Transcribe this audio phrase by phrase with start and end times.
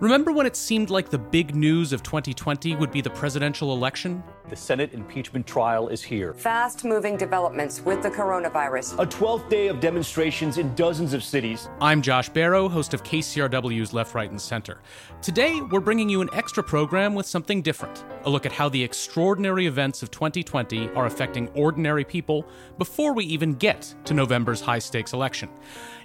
[0.00, 4.22] Remember when it seemed like the big news of 2020 would be the presidential election?
[4.48, 6.32] The Senate impeachment trial is here.
[6.32, 8.98] Fast moving developments with the coronavirus.
[8.98, 11.68] A 12th day of demonstrations in dozens of cities.
[11.82, 14.80] I'm Josh Barro, host of KCRW's Left, Right, and Center.
[15.20, 18.82] Today, we're bringing you an extra program with something different a look at how the
[18.82, 22.46] extraordinary events of 2020 are affecting ordinary people
[22.78, 25.48] before we even get to November's high stakes election.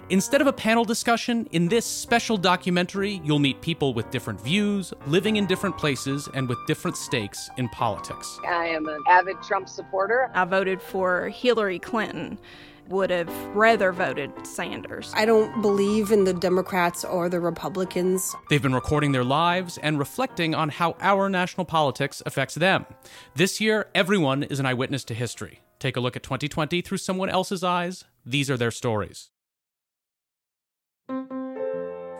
[0.08, 4.94] Instead of a panel discussion, in this special documentary, you'll meet people with different views,
[5.08, 8.38] living in different places, and with different stakes in politics.
[8.46, 10.30] I am an avid Trump supporter.
[10.32, 12.38] I voted for Hillary Clinton.
[12.86, 15.12] Would have rather voted Sanders.
[15.16, 18.32] I don't believe in the Democrats or the Republicans.
[18.48, 22.86] They've been recording their lives and reflecting on how our national politics affects them.
[23.34, 25.62] This year, everyone is an eyewitness to history.
[25.80, 28.04] Take a look at 2020 through someone else's eyes.
[28.24, 29.30] These are their stories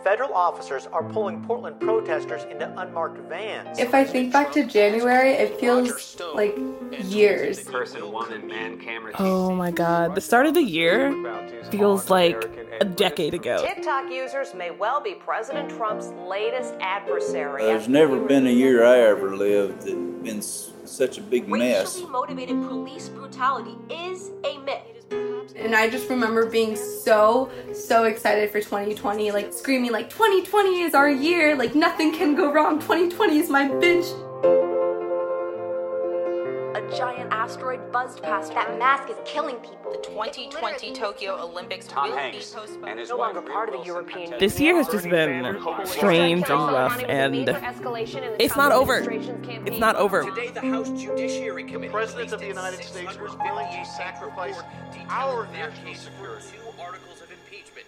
[0.07, 3.77] federal officers are pulling Portland protesters into unmarked vans.
[3.77, 6.57] If I think back to January, it feels like
[7.03, 7.67] years.
[9.19, 11.11] Oh my god, the start of the year
[11.71, 12.41] feels like
[12.79, 13.57] a decade ago.
[13.61, 17.63] TikTok users may well be President Trump's latest adversary.
[17.63, 21.95] There's never been a year I ever lived that's been such a big mess.
[21.95, 24.96] Racially motivated police brutality is a myth.
[25.11, 30.93] And I just remember being so, so excited for 2020, like screaming like 2020 is
[30.93, 34.05] our year, like nothing can go wrong, 2020 is my binge
[36.95, 39.91] giant asteroid buzzed past That mask is killing people.
[39.91, 42.89] The 2020 Tokyo Olympics Tom will Hanks be postponed.
[42.89, 46.49] and his no wife longer part of the European This year has just been strange
[46.49, 47.35] and rough, and
[48.39, 49.03] it's not over.
[49.09, 50.23] It's not over.
[50.23, 51.91] Today, the House Judiciary Committee.
[51.91, 54.59] President of the United States was willing to sacrifice
[55.09, 56.45] our national security.
[56.51, 57.85] Two articles of impeachment.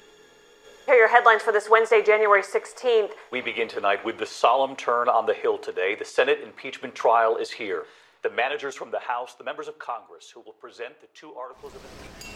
[0.85, 3.11] Here are your headlines for this Wednesday, January 16th.
[3.31, 5.95] We begin tonight with the solemn turn on the Hill today.
[5.95, 7.85] The Senate impeachment trial is here.
[8.21, 11.73] The managers from the House, the members of Congress who will present the two articles
[11.73, 12.35] of impeachment.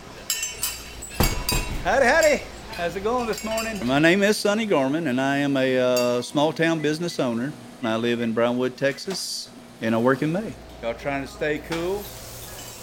[1.84, 2.42] Howdy, howdy.
[2.78, 3.86] How's it going this morning?
[3.86, 7.52] My name is Sonny Gorman, and I am a uh, small town business owner.
[7.84, 9.50] I live in Brownwood, Texas,
[9.82, 10.54] and I work in May.
[10.82, 12.02] Y'all trying to stay cool?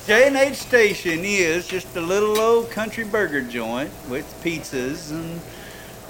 [0.07, 5.41] J&H Station is just a little old country burger joint with pizzas and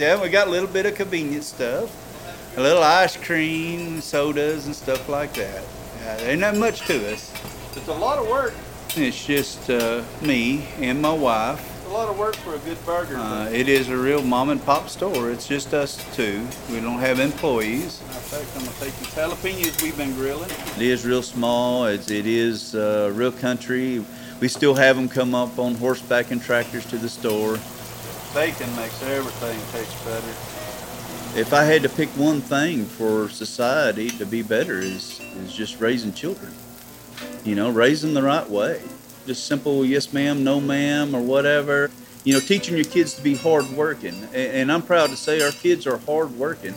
[0.00, 4.75] yeah, we got a little bit of convenience stuff, a little ice cream, sodas, and
[4.75, 5.62] stuff like that.
[6.00, 7.33] Yeah, there ain't that much to us.
[7.77, 8.55] It's a lot of work.
[8.97, 11.61] It's just uh, me and my wife.
[11.77, 13.16] It's a lot of work for a good burger.
[13.16, 15.31] Uh, it is a real mom and pop store.
[15.31, 16.47] It's just us two.
[16.71, 18.00] We don't have employees.
[18.00, 20.50] Matter of fact, I'm gonna take these jalapenos we've been grilling.
[20.77, 21.84] It is real small.
[21.84, 24.05] It's, it is uh, real country.
[24.41, 27.59] We still have them come up on horseback and tractors to the store.
[28.32, 30.50] Bacon makes everything taste better.
[31.37, 35.81] If I had to pick one thing for society to be better is is just
[35.81, 36.53] raising children.
[37.45, 38.83] You know, raising the right way.
[39.27, 41.91] Just simple yes ma'am, no ma'am, or whatever.
[42.25, 44.15] You know, teaching your kids to be hardworking.
[44.35, 46.75] And, and I'm proud to say our kids are hardworking,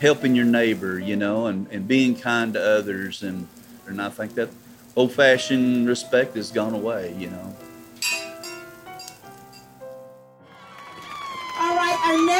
[0.00, 3.24] helping your neighbor, you know, and, and being kind to others.
[3.24, 3.48] And,
[3.88, 4.48] and I think that
[4.94, 7.56] old fashioned respect has gone away, you know.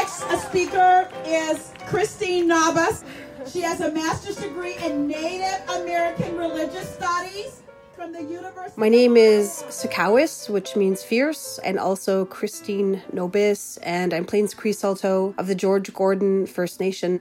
[0.09, 3.05] Next speaker is Christine Nobiss.
[3.47, 7.61] She has a master's degree in Native American Religious Studies
[7.95, 8.81] from the University.
[8.81, 14.73] My name is Sakawis, which means fierce, and also Christine Nobiss, and I'm Plains Cree
[14.73, 17.21] Saulteaux of the George Gordon First Nation.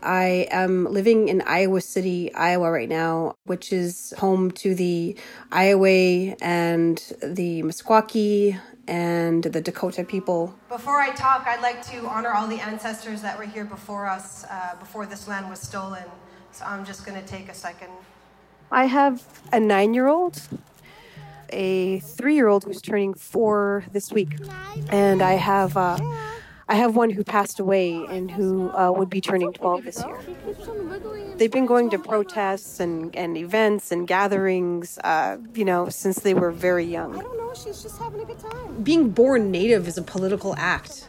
[0.00, 5.16] I am living in Iowa City, Iowa right now, which is home to the
[5.50, 8.58] Iowa and the Meskwaki
[8.90, 10.52] and the Dakota people.
[10.68, 14.44] Before I talk, I'd like to honor all the ancestors that were here before us,
[14.50, 16.02] uh, before this land was stolen.
[16.50, 17.90] So I'm just going to take a second.
[18.72, 20.42] I have a nine year old,
[21.50, 24.36] a three year old who's turning four this week,
[24.90, 25.76] and I have.
[25.76, 25.98] Uh,
[26.70, 30.20] I have one who passed away and who uh, would be turning 12 this year.
[31.36, 36.32] They've been going to protests and, and events and gatherings, uh, you know, since they
[36.32, 37.18] were very young.
[37.18, 38.84] I don't know, she's just having a good time.
[38.84, 41.08] Being born native is a political act.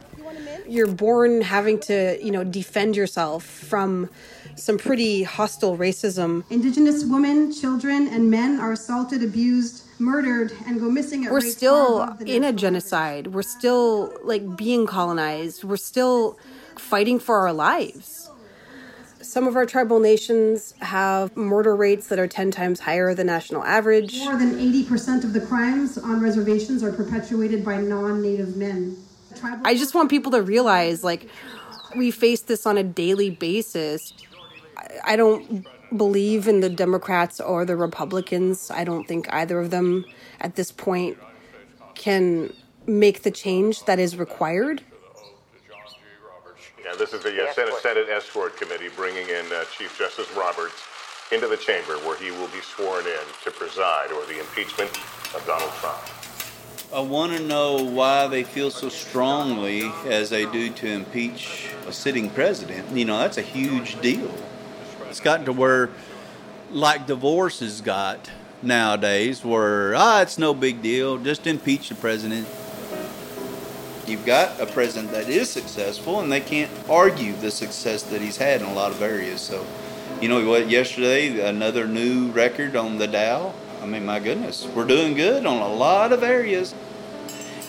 [0.67, 4.09] You're born having to, you know, defend yourself from
[4.55, 6.43] some pretty hostile racism.
[6.49, 12.17] Indigenous women, children, and men are assaulted, abused, murdered, and go missing at We're still
[12.25, 13.27] in a genocide.
[13.27, 15.63] We're still like being colonized.
[15.63, 16.37] We're still
[16.75, 18.29] fighting for our lives.
[19.21, 23.63] Some of our tribal nations have murder rates that are 10 times higher than national
[23.63, 24.17] average.
[24.17, 28.97] More than 80% of the crimes on reservations are perpetuated by non native men.
[29.63, 31.29] I just want people to realize like
[31.95, 34.13] We face this on a daily basis.
[35.03, 35.65] I don't
[35.95, 38.71] believe in the Democrats or the Republicans.
[38.71, 40.05] I don't think either of them
[40.39, 41.17] at this point
[41.95, 42.53] can
[42.87, 44.81] make the change that is required.
[46.83, 50.83] Yeah, this is the uh, Senate Senate Escort Committee bringing in uh, Chief Justice Roberts
[51.31, 54.89] into the chamber where he will be sworn in to preside over the impeachment
[55.33, 56.01] of Donald Trump.
[56.93, 61.93] I want to know why they feel so strongly as they do to impeach a
[61.93, 62.89] sitting president.
[62.89, 64.29] You know, that's a huge deal.
[65.11, 65.89] It's gotten to where,
[66.71, 68.31] like divorce has got
[68.61, 72.47] nowadays, where, ah, it's no big deal, just impeach the president.
[74.07, 78.37] You've got a president that is successful, and they can't argue the success that he's
[78.37, 79.41] had in a lot of areas.
[79.41, 79.65] So,
[80.21, 83.53] you know what, yesterday, another new record on the Dow.
[83.81, 86.73] I mean, my goodness, we're doing good on a lot of areas.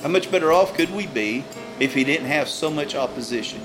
[0.02, 1.42] How much better off could we be
[1.80, 3.62] if he didn't have so much opposition?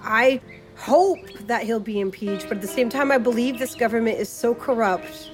[0.00, 0.40] I
[0.80, 4.28] hope that he'll be impeached, but at the same time, I believe this government is
[4.28, 5.30] so corrupt.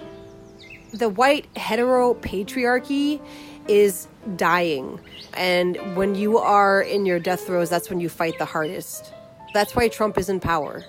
[0.92, 3.20] The white hetero patriarchy
[3.68, 5.00] is dying.
[5.34, 9.12] And when you are in your death throes, that's when you fight the hardest.
[9.54, 10.84] That's why Trump is in power.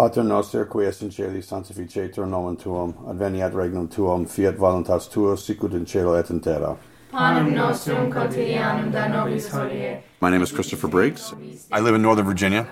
[0.00, 5.36] Pater noster qui es in celi sanctificetur nomen tuum, adveniat regnum tuum, fiat voluntas tua
[5.36, 6.78] sicut in cielo et in terra.
[7.10, 10.00] Panem nostrum quotidianum da nobis hodie.
[10.22, 11.34] My name is Christopher Briggs.
[11.70, 12.66] I live in Northern Virginia,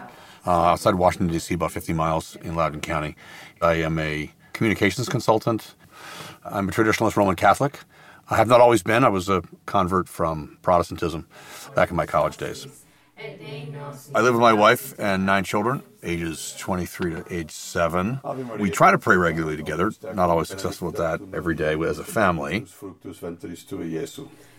[0.46, 3.14] uh, outside Washington, D.C., about 50 miles in Loudoun County.
[3.60, 5.74] I am a communications consultant.
[6.46, 7.80] I'm a traditionalist Roman Catholic.
[8.30, 9.04] I have not always been.
[9.04, 11.26] I was a convert from Protestantism
[11.74, 12.66] back in my college days.
[14.14, 18.20] I live with my wife and nine children, ages 23 to age 7.
[18.58, 22.04] We try to pray regularly together, not always successful at that every day as a
[22.04, 22.66] family.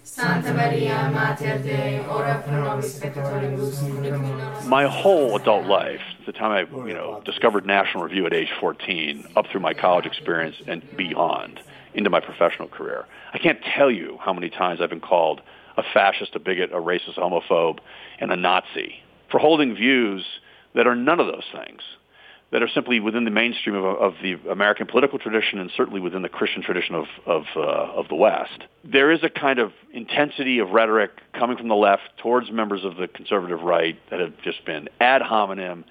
[0.03, 6.87] Santa Maria, Mater Dei, ora pro nobis peccatoribus, My whole adult life, the time I,
[6.87, 11.61] you know, discovered National Review at age 14, up through my college experience and beyond,
[11.93, 15.41] into my professional career, I can't tell you how many times I've been called
[15.79, 17.79] a fascist, a bigot, a racist, a homophobe,
[18.19, 18.95] and a Nazi
[19.31, 20.25] for holding views
[20.75, 21.81] that are none of those things,
[22.51, 26.21] that are simply within the mainstream of, of the American political tradition and certainly within
[26.21, 28.63] the Christian tradition of, of, uh, of the West.
[28.83, 32.95] There is a kind of intensity of rhetoric coming from the left towards members of
[32.97, 35.85] the conservative right that have just been ad hominem,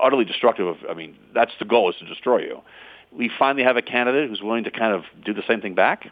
[0.00, 2.60] utterly destructive of, I mean, that's the goal is to destroy you.
[3.10, 6.10] We finally have a candidate who's willing to kind of do the same thing back.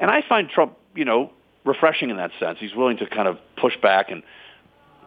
[0.00, 1.32] And I find Trump, you know,
[1.64, 2.58] refreshing in that sense.
[2.58, 4.22] He's willing to kind of push back and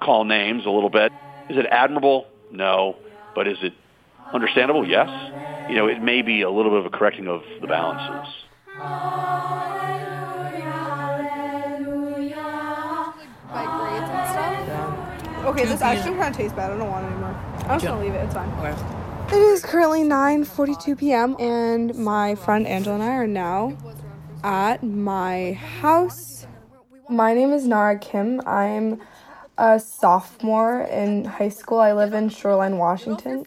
[0.01, 1.11] call names a little bit.
[1.49, 2.27] Is it admirable?
[2.51, 2.97] No.
[3.33, 3.73] But is it
[4.33, 4.87] understandable?
[4.87, 5.09] Yes.
[5.69, 8.33] You know, it may be a little bit of a correcting of the balances.
[13.55, 14.29] My grades and
[14.67, 15.45] stuff.
[15.45, 16.71] Okay, this actually kind of tastes bad.
[16.71, 17.35] I don't want it anymore.
[17.59, 18.23] I'm just gonna leave it.
[18.25, 18.49] It's fine.
[19.27, 21.35] It is currently 9:42 p.m.
[21.39, 23.75] and my friend Angela and I are now
[24.43, 26.47] at my house.
[27.09, 28.41] My name is Nara Kim.
[28.45, 29.01] I'm
[29.57, 31.79] a sophomore in high school.
[31.79, 33.45] I live in Shoreline, Washington.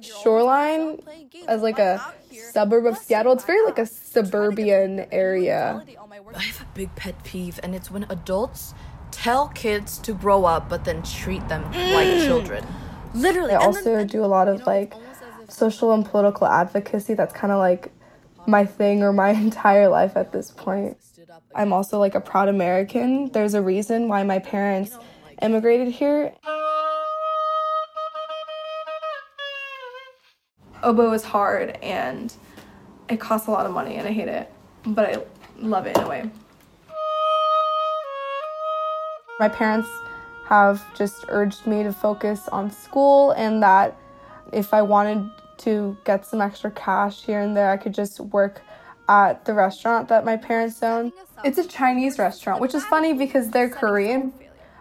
[0.00, 1.00] Shoreline
[1.48, 2.00] as like a
[2.52, 3.32] suburb of Seattle.
[3.32, 5.84] It's very like a suburban area.
[6.34, 8.74] I have a big pet peeve, and it's when adults
[9.10, 12.24] tell kids to grow up but then treat them like mm.
[12.24, 12.66] children.
[13.14, 13.52] Literally.
[13.52, 14.94] I also do a lot of like
[15.48, 17.14] social and political advocacy.
[17.14, 17.92] That's kind of like
[18.46, 20.96] my thing or my entire life at this point.
[21.54, 23.30] I'm also like a proud American.
[23.30, 24.96] There's a reason why my parents
[25.40, 26.32] immigrated here.
[30.82, 32.34] Oboe is hard and
[33.08, 34.52] it costs a lot of money and I hate it,
[34.84, 35.22] but I
[35.58, 36.30] love it in a way.
[39.38, 39.88] My parents
[40.46, 43.96] have just urged me to focus on school and that
[44.52, 48.62] if I wanted to get some extra cash here and there, I could just work
[49.08, 51.12] at the restaurant that my parents own.
[51.44, 54.32] It's a Chinese restaurant, which is funny because they're Korean.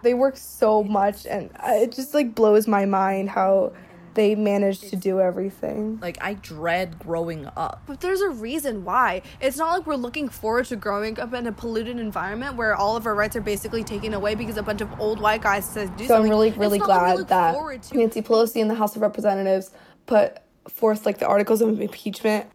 [0.04, 3.74] They work so much and it just like blows my mind how
[4.14, 5.98] they managed to do everything.
[6.02, 7.84] Like I dread growing up.
[7.86, 9.22] But there's a reason why.
[9.40, 12.98] It's not like we're looking forward to growing up in a polluted environment where all
[12.98, 15.96] of our rights are basically taken away because a bunch of old white guys said
[15.98, 16.26] do so something.
[16.26, 18.76] I'm really, really It's not like we glad that forward to- Nancy Pelosi in the
[18.76, 19.72] House of Representatives
[20.08, 20.38] put
[20.70, 22.48] forth like the articles of impeachment.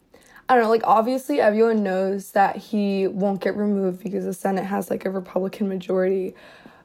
[0.48, 4.64] I don't know, like obviously everyone knows that he won't get removed because the Senate
[4.64, 6.34] has like a Republican majority.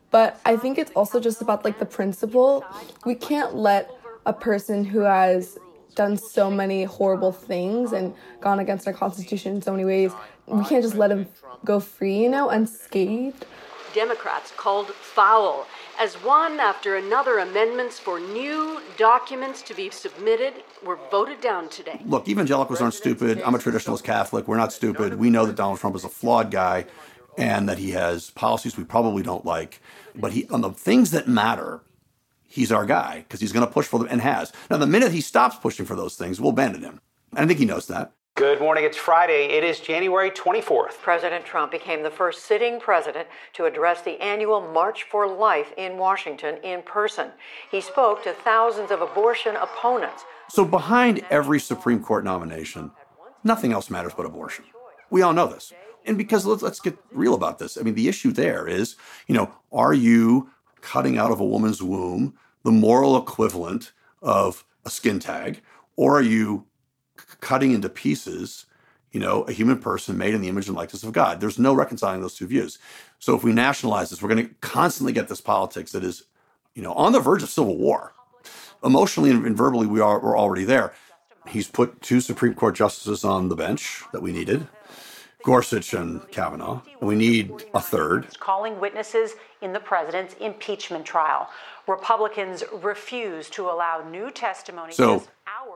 [0.10, 2.66] But I think it's also just about like the principle.
[3.06, 3.92] We can't let
[4.26, 5.58] a person who has
[5.96, 10.12] done so many horrible things and gone against our Constitution in so many ways.
[10.48, 11.28] We can't just let him
[11.64, 13.46] go free, you know, unscathed.
[13.94, 15.68] Democrats called foul
[16.00, 20.54] as one after another amendments for new documents to be submitted
[20.86, 22.02] were voted down today.
[22.06, 23.42] Look, evangelicals aren't stupid.
[23.42, 24.48] I'm a traditionalist Catholic.
[24.48, 25.16] We're not stupid.
[25.16, 26.86] We know that Donald Trump is a flawed guy
[27.38, 29.82] and that he has policies we probably don't like.
[30.16, 31.82] But he, on the things that matter,
[32.48, 34.52] he's our guy because he's going to push for them and has.
[34.70, 37.00] Now, the minute he stops pushing for those things, we'll abandon him.
[37.32, 38.12] And I think he knows that.
[38.36, 38.86] Good morning.
[38.86, 39.48] It's Friday.
[39.58, 40.94] It is January 24th.
[41.02, 45.98] President Trump became the first sitting president to address the annual March for Life in
[45.98, 47.32] Washington in person.
[47.70, 50.24] He spoke to thousands of abortion opponents.
[50.50, 52.92] So, behind every Supreme Court nomination,
[53.44, 54.66] nothing else matters but abortion.
[55.10, 55.74] We all know this.
[56.06, 57.78] And because let's, let's get real about this.
[57.78, 58.96] I mean, the issue there is,
[59.28, 62.34] you know, are you cutting out of a woman's womb
[62.64, 65.62] the moral equivalent of a skin tag,
[65.96, 66.66] or are you
[67.42, 68.66] cutting into pieces,
[69.12, 71.42] you know, a human person made in the image and likeness of God.
[71.42, 72.80] There's no reconciling those two views.
[73.20, 76.24] So if we nationalize this, we're going to constantly get this politics that is,
[76.74, 78.14] you know, on the verge of civil war.
[78.84, 80.94] Emotionally and verbally, we are we're already there.
[81.48, 84.68] He's put two Supreme Court justices on the bench that we needed.
[85.44, 86.82] Gorsuch and Kavanaugh.
[87.02, 88.28] We need a third.
[88.40, 91.50] Calling witnesses in the president's impeachment trial.
[91.88, 94.94] Republicans refuse to allow new testimony.
[94.94, 95.24] So,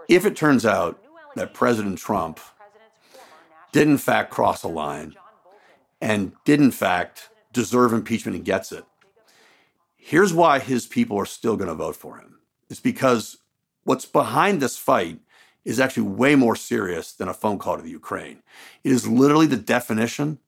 [0.07, 0.99] if it turns out
[1.35, 2.39] that President Trump
[3.71, 5.15] did in fact cross a line
[6.01, 8.85] and did in fact deserve impeachment and gets it.
[9.95, 12.39] Here's why his people are still going to vote for him.
[12.69, 13.37] It's because
[13.83, 15.19] what's behind this fight
[15.63, 18.43] is actually way more serious than a phone call to the Ukraine.
[18.83, 20.39] It is literally the definition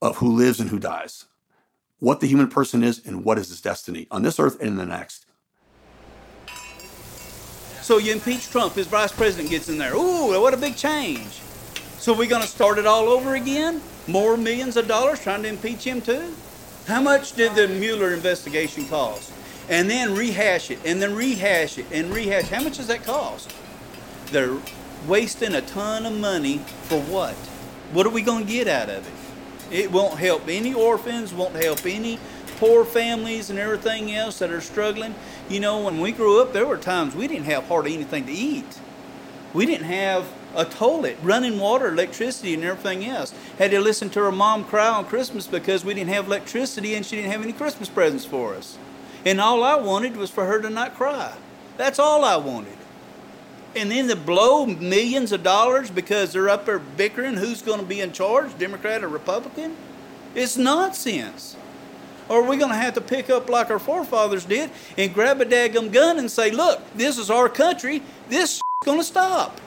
[0.00, 1.26] of who lives and who dies,
[1.98, 4.76] what the human person is, and what is his destiny on this earth and in
[4.76, 5.23] the next.
[7.84, 9.94] So you impeach Trump, his vice president gets in there.
[9.94, 11.42] Ooh, what a big change.
[11.98, 13.82] So we're going to start it all over again?
[14.08, 16.34] More millions of dollars trying to impeach him too?
[16.86, 19.30] How much did the Mueller investigation cost?
[19.68, 22.48] And then rehash it, and then rehash it, and rehash.
[22.48, 23.54] How much does that cost?
[24.28, 24.56] They're
[25.06, 27.34] wasting a ton of money for what?
[27.92, 29.74] What are we going to get out of it?
[29.82, 32.18] It won't help any orphans, won't help any
[32.56, 35.14] poor families and everything else that are struggling.
[35.48, 38.32] You know, when we grew up, there were times we didn't have hardly anything to
[38.32, 38.80] eat.
[39.52, 43.34] We didn't have a toilet, running water, electricity, and everything else.
[43.58, 47.04] Had to listen to our mom cry on Christmas because we didn't have electricity and
[47.04, 48.78] she didn't have any Christmas presents for us.
[49.24, 51.34] And all I wanted was for her to not cry.
[51.76, 52.78] That's all I wanted.
[53.76, 57.86] And then to blow millions of dollars because they're up there bickering who's going to
[57.86, 59.76] be in charge, Democrat or Republican?
[60.34, 61.53] It's nonsense.
[62.28, 65.40] Or are we going to have to pick up like our forefathers did and grab
[65.40, 69.60] a daggum gun and say, look, this is our country, this is going to stop?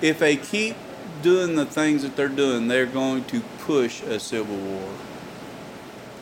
[0.00, 0.76] If they keep
[1.22, 4.88] doing the things that they're doing, they're going to push a civil war.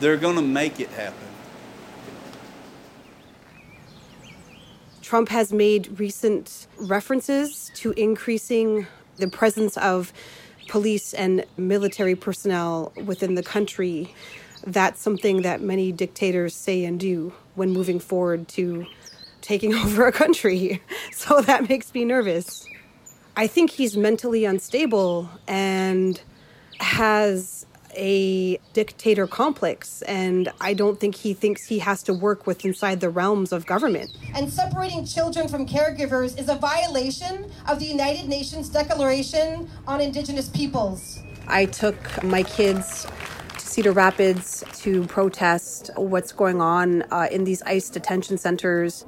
[0.00, 1.19] They're going to make it happen.
[5.02, 10.12] Trump has made recent references to increasing the presence of
[10.66, 14.12] police and military personnel within the country
[14.66, 18.87] that's something that many dictators say and do when moving forward to
[19.40, 20.83] taking over a country.
[21.12, 22.66] So that makes me nervous.
[23.37, 26.21] I think he's mentally unstable and
[26.80, 27.66] has
[27.97, 33.00] a dictator complex and I don't think he thinks he has to work with inside
[33.00, 34.11] the realms of government.
[34.35, 40.49] And separating children from caregivers is a violation of the United Nations Declaration on Indigenous
[40.49, 41.21] Peoples.
[41.47, 43.06] I took my kids
[43.75, 49.04] Cedar Rapids to protest what's going on uh, in these ICE detention centers.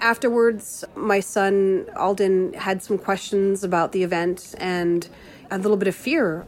[0.00, 5.06] Afterwards, my son Alden had some questions about the event and
[5.50, 6.46] a little bit of fear.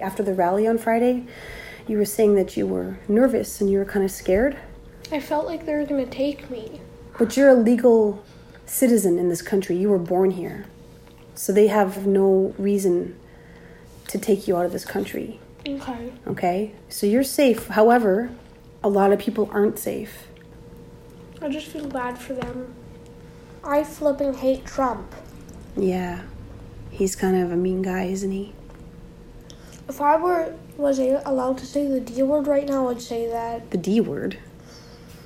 [0.00, 1.24] After the rally on Friday,
[1.86, 4.56] you were saying that you were nervous and you were kind of scared.
[5.12, 6.80] I felt like they were going to take me.
[7.16, 8.24] But you're a legal
[8.66, 9.76] citizen in this country.
[9.76, 10.66] You were born here.
[11.36, 13.16] So they have no reason
[14.08, 15.38] to take you out of this country.
[15.76, 16.12] Okay.
[16.26, 16.72] Okay?
[16.88, 17.68] So you're safe.
[17.68, 18.30] However,
[18.82, 20.28] a lot of people aren't safe.
[21.40, 22.74] I just feel bad for them.
[23.62, 25.14] I flipping hate Trump.
[25.76, 26.22] Yeah.
[26.90, 28.54] He's kind of a mean guy, isn't he?
[29.88, 33.70] If I were was allowed to say the D word right now, I'd say that.
[33.70, 34.38] The D word?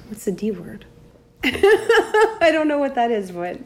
[0.08, 0.86] What's the D word?
[1.44, 3.58] I don't know what that is, but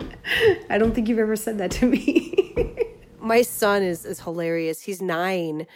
[0.71, 2.35] I don't think you've ever said that to me.
[3.21, 4.83] My son is is hilarious.
[4.83, 5.66] He's nine.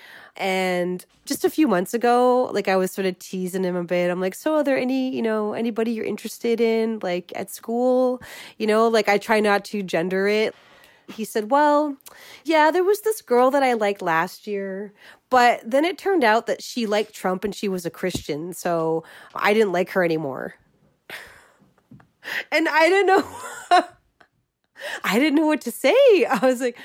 [0.41, 4.11] And just a few months ago, like I was sort of teasing him a bit.
[4.11, 8.23] I'm like, so are there any, you know, anybody you're interested in, like at school?
[8.57, 10.55] You know, like I try not to gender it.
[11.09, 11.97] He said, Well,
[12.45, 14.95] yeah, there was this girl that I liked last year,
[15.29, 18.55] but then it turned out that she liked Trump and she was a Christian.
[18.55, 19.05] So
[19.35, 20.55] I didn't like her anymore.
[22.51, 23.29] and I didn't know.
[25.05, 26.25] I didn't know what to say.
[26.25, 26.79] I was like,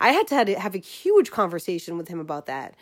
[0.00, 2.74] I had to, have a huge conversation with him about that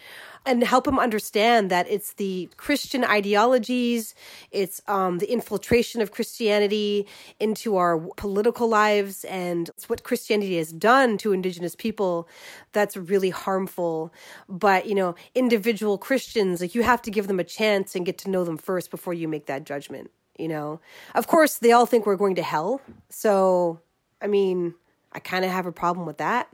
[0.45, 4.15] and help him understand that it's the Christian ideologies,
[4.51, 7.07] it's um, the infiltration of Christianity
[7.39, 12.29] into our political lives, and it's what Christianity has done to Indigenous people
[12.73, 14.13] that's really harmful.
[14.49, 18.19] But, you know, individual Christians, like you have to give them a chance and get
[18.19, 20.81] to know them first before you make that judgment, you know?
[21.15, 22.81] Of course, they all think we're going to hell.
[23.11, 23.81] So,
[24.21, 24.75] I mean,
[25.13, 26.49] I kind of have a problem with that.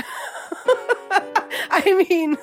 [1.70, 2.36] I mean,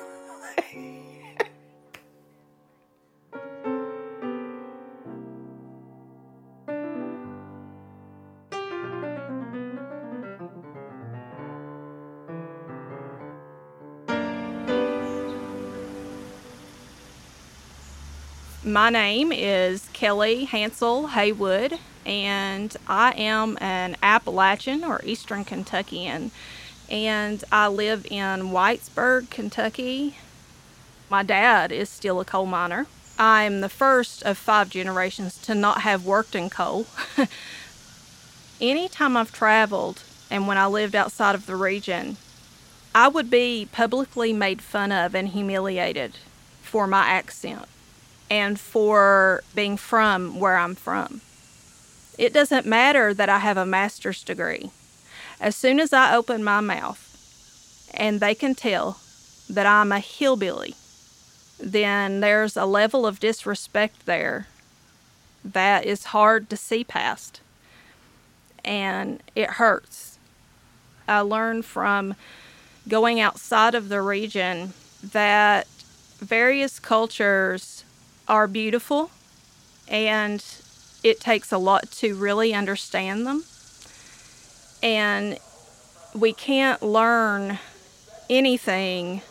[18.68, 26.32] My name is Kelly Hansel Haywood, and I am an Appalachian or Eastern Kentuckian,
[26.90, 30.16] and I live in Whitesburg, Kentucky.
[31.10, 32.86] My dad is still a coal miner.
[33.18, 36.86] I'm the first of five generations to not have worked in coal.
[38.60, 42.16] Anytime I've traveled and when I lived outside of the region,
[42.94, 46.18] I would be publicly made fun of and humiliated
[46.62, 47.66] for my accent
[48.30, 51.20] and for being from where I'm from.
[52.18, 54.70] It doesn't matter that I have a master's degree.
[55.40, 57.04] As soon as I open my mouth
[57.94, 59.00] and they can tell
[59.48, 60.74] that I'm a hillbilly,
[61.58, 64.48] then there's a level of disrespect there
[65.44, 67.40] that is hard to see past.
[68.64, 70.18] And it hurts.
[71.06, 72.14] I learned from
[72.88, 75.66] going outside of the region that
[76.18, 77.84] various cultures
[78.26, 79.10] are beautiful
[79.86, 80.44] and
[81.02, 83.44] it takes a lot to really understand them.
[84.82, 85.38] And
[86.14, 87.58] we can't learn
[88.30, 89.22] anything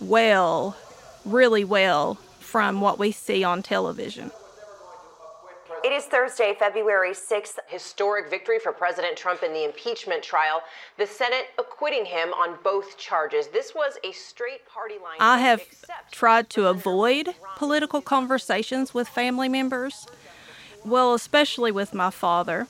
[0.00, 0.76] well,
[1.24, 4.30] really well, from what we see on television.
[5.84, 7.58] It is Thursday, February 6th.
[7.68, 10.62] Historic victory for President Trump in the impeachment trial.
[10.96, 13.48] The Senate acquitting him on both charges.
[13.48, 15.18] This was a straight party line.
[15.20, 15.62] I have
[16.10, 20.06] tried to avoid political conversations with family members,
[20.86, 22.66] well, especially with my father.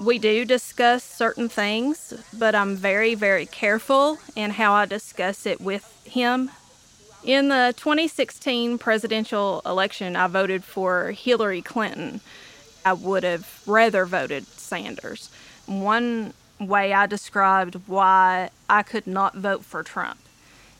[0.00, 5.60] We do discuss certain things, but I'm very, very careful in how I discuss it
[5.60, 6.50] with him
[7.24, 12.20] in the 2016 presidential election, I voted for Hillary Clinton.
[12.84, 15.30] I would have rather voted Sanders.
[15.66, 20.20] One way I described why I could not vote for Trump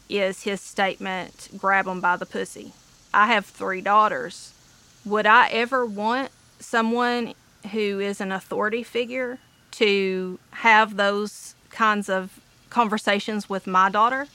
[0.08, 2.72] is his statement, grab them by the pussy.
[3.12, 4.54] I have three daughters.
[5.04, 7.34] Would I ever want someone
[7.72, 9.38] who is an authority figure
[9.72, 12.40] to have those kinds of
[12.70, 14.26] conversations with my daughter?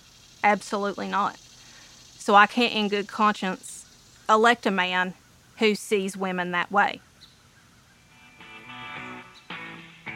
[0.44, 1.38] Absolutely not.
[2.18, 3.86] So I can't, in good conscience,
[4.30, 5.14] elect a man
[5.58, 7.02] who sees women that way.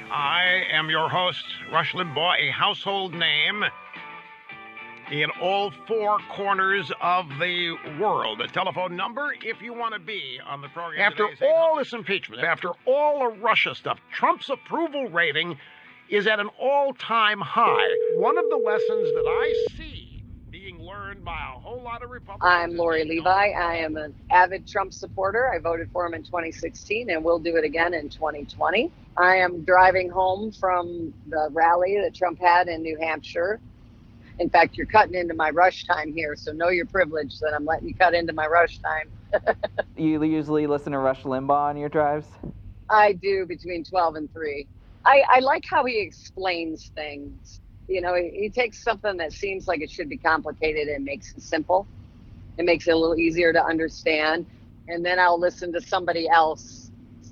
[0.09, 3.65] I am your host, Rush Limbaugh, a household name
[5.11, 8.41] in all four corners of the world.
[8.41, 11.01] A telephone number if you want to be on the program.
[11.01, 15.57] After all this impeachment, after all the Russia stuff, Trump's approval rating
[16.09, 17.89] is at an all time high.
[18.15, 22.49] One of the lessons that I see being learned by a whole lot of Republicans.
[22.49, 23.29] I'm Lori Levi.
[23.29, 25.49] I am an avid Trump supporter.
[25.53, 28.91] I voted for him in 2016 and will do it again in 2020.
[29.17, 33.59] I am driving home from the rally that Trump had in New Hampshire.
[34.39, 37.65] In fact, you're cutting into my rush time here, so know your privilege that I'm
[37.65, 39.55] letting you cut into my rush time.
[39.95, 42.27] you usually listen to Rush Limbaugh on your drives?
[42.89, 44.67] I do between 12 and 3.
[45.05, 49.67] I, I like how he explains things you know, he, he takes something that seems
[49.67, 51.87] like it should be complicated and makes it simple.
[52.57, 54.45] It makes it a little easier to understand.
[54.87, 56.91] And then I'll listen to somebody else,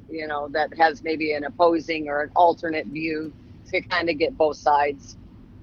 [0.10, 3.34] you know, that has maybe an opposing or an alternate view
[3.72, 5.18] to kind of get both sides.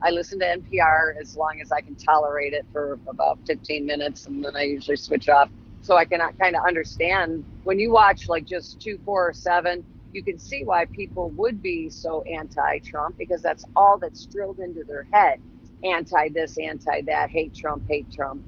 [0.04, 4.26] I listen to NPR as long as I can tolerate it for about 15 minutes,
[4.26, 5.48] and then I usually switch off
[5.82, 7.44] so I can kind of understand.
[7.64, 11.62] When you watch like just two, four, or seven, you can see why people would
[11.62, 15.40] be so anti-Trump because that's all that's drilled into their head.
[15.84, 18.42] anti this, anti that, hate Trump, hate Trump.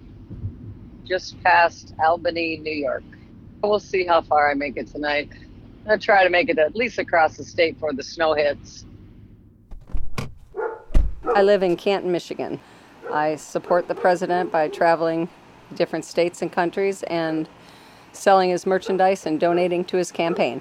[1.05, 3.05] Just past Albany, New York.
[3.63, 5.31] We'll see how far I make it tonight.
[5.89, 8.87] I'll try to make it at least across the state before the snow hits.
[11.33, 12.61] I live in Canton, Michigan.
[13.11, 15.29] I support the president by traveling
[15.75, 17.49] different states and countries and
[18.13, 20.61] selling his merchandise and donating to his campaign.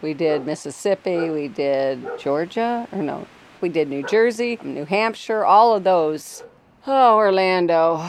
[0.00, 3.26] We did Mississippi, we did Georgia, or no,
[3.60, 6.44] we did New Jersey, New Hampshire, all of those.
[6.86, 8.08] Oh, Orlando.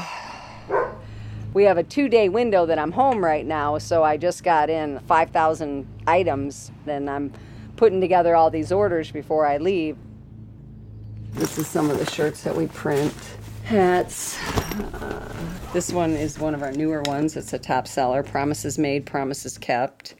[1.55, 4.69] We have a two day window that I'm home right now, so I just got
[4.69, 7.33] in 5,000 items, and I'm
[7.75, 9.97] putting together all these orders before I leave.
[11.33, 13.13] This is some of the shirts that we print.
[13.63, 14.37] Hats.
[14.93, 15.33] Uh,
[15.73, 17.37] this one is one of our newer ones.
[17.37, 18.23] It's a top seller.
[18.23, 20.15] Promises made, promises kept.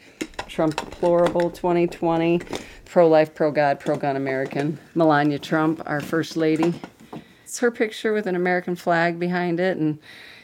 [0.47, 2.41] Trump Deplorable 2020.
[2.85, 4.79] Pro life, pro God, pro gun American.
[4.95, 6.73] Melania Trump, our first lady.
[7.43, 9.99] It's her picture with an American flag behind it, and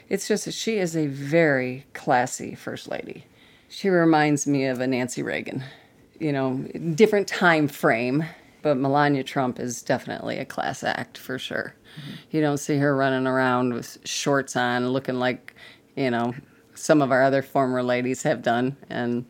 [0.08, 3.24] it's just that she is a very classy first lady.
[3.68, 5.62] She reminds me of a Nancy Reagan.
[6.18, 6.56] You know,
[6.94, 8.24] different time frame,
[8.66, 11.76] but Melania Trump is definitely a class act for sure.
[12.00, 12.10] Mm-hmm.
[12.32, 15.54] You don't see her running around with shorts on looking like,
[15.94, 16.34] you know,
[16.74, 19.24] some of our other former ladies have done and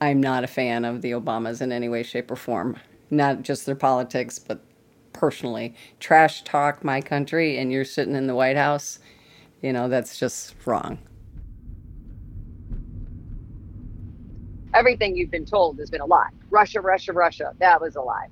[0.00, 2.76] I'm not a fan of the Obamas in any way shape or form.
[3.08, 4.64] Not just their politics, but
[5.12, 5.76] personally.
[6.00, 8.98] Trash talk my country and you're sitting in the White House
[9.60, 10.98] you know, that's just wrong.
[14.74, 16.30] Everything you've been told has been a lie.
[16.50, 17.54] Russia, Russia, Russia.
[17.60, 18.26] That was a lie.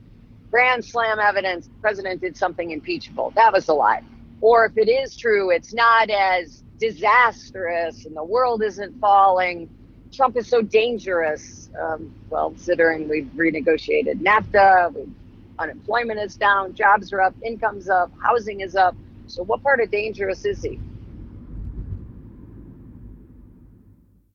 [0.51, 3.33] Grand slam evidence, the president did something impeachable.
[3.37, 4.03] That was a lie.
[4.41, 9.71] Or if it is true, it's not as disastrous and the world isn't falling.
[10.13, 11.71] Trump is so dangerous.
[11.81, 15.17] Um, well, considering we've renegotiated NAFTA, we've,
[15.59, 18.97] unemployment is down, jobs are up, income's up, housing is up.
[19.27, 20.81] So, what part of dangerous is he?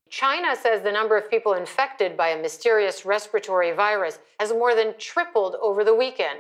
[0.09, 4.93] China says the number of people infected by a mysterious respiratory virus has more than
[4.97, 6.39] tripled over the weekend.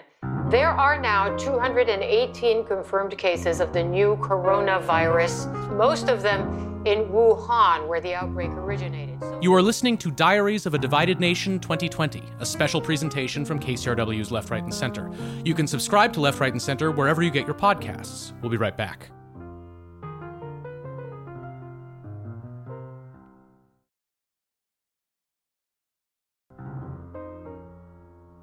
[0.49, 7.87] There are now 218 confirmed cases of the new coronavirus, most of them in Wuhan,
[7.87, 9.19] where the outbreak originated.
[9.41, 14.31] You are listening to Diaries of a Divided Nation 2020, a special presentation from KCRW's
[14.31, 15.09] Left, Right, and Center.
[15.43, 18.33] You can subscribe to Left, Right, and Center wherever you get your podcasts.
[18.41, 19.09] We'll be right back.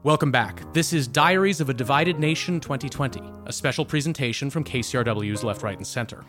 [0.04, 0.64] Welcome back.
[0.72, 5.76] This is Diaries of a Divided Nation 2020, a special presentation from KCRW's Left, Right,
[5.76, 6.24] and Center.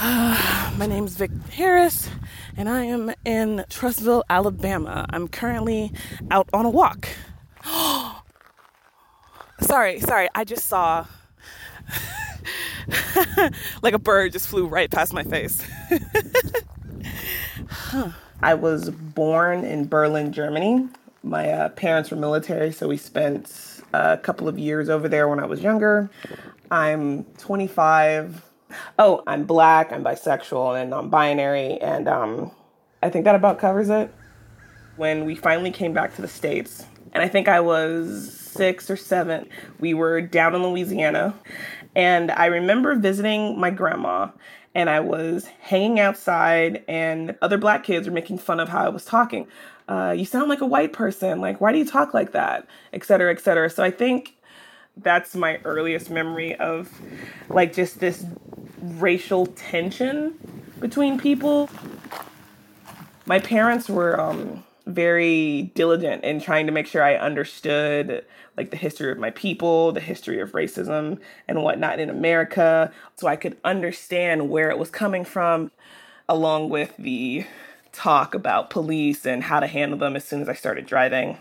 [0.00, 2.08] My name is Vic Harris,
[2.56, 5.04] and I am in Trussville, Alabama.
[5.10, 5.92] I'm currently
[6.30, 7.08] out on a walk.
[9.60, 11.04] sorry, sorry, I just saw
[13.82, 15.60] like a bird just flew right past my face.
[17.68, 18.12] huh.
[18.40, 20.88] I was born in Berlin, Germany.
[21.24, 25.40] My uh, parents were military, so we spent a couple of years over there when
[25.40, 26.08] I was younger.
[26.70, 28.44] I'm 25.
[28.98, 32.52] Oh, I'm black, I'm bisexual, and non binary, and um,
[33.02, 34.14] I think that about covers it.
[34.96, 38.96] When we finally came back to the States, and I think I was six or
[38.96, 39.48] seven,
[39.80, 41.34] we were down in Louisiana,
[41.96, 44.28] and I remember visiting my grandma
[44.78, 48.90] and I was hanging outside, and other black kids were making fun of how I
[48.90, 49.48] was talking.
[49.88, 51.40] Uh, you sound like a white person.
[51.40, 52.64] Like, why do you talk like that?
[52.92, 53.68] Et cetera, et cetera.
[53.70, 54.36] So I think
[54.96, 56.88] that's my earliest memory of
[57.48, 58.24] like just this
[58.80, 60.38] racial tension
[60.78, 61.68] between people.
[63.26, 68.24] My parents were um, very diligent in trying to make sure I understood
[68.56, 73.28] like the history of my people, the history of racism and whatnot in America, so
[73.28, 75.70] I could understand where it was coming from,
[76.28, 77.46] along with the
[77.92, 81.38] talk about police and how to handle them as soon as I started driving.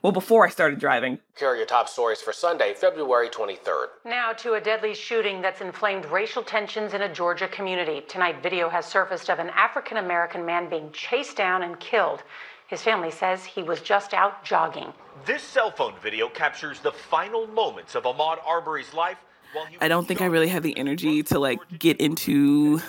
[0.00, 1.18] Well, before I started driving.
[1.36, 3.86] Here are your top stories for Sunday, February 23rd.
[4.04, 8.02] Now to a deadly shooting that's inflamed racial tensions in a Georgia community.
[8.06, 12.22] Tonight, video has surfaced of an African American man being chased down and killed.
[12.68, 14.92] His family says he was just out jogging.
[15.24, 19.16] This cell phone video captures the final moments of Ahmaud Arbery's life.
[19.54, 22.82] While he I don't think I really have the energy to like get into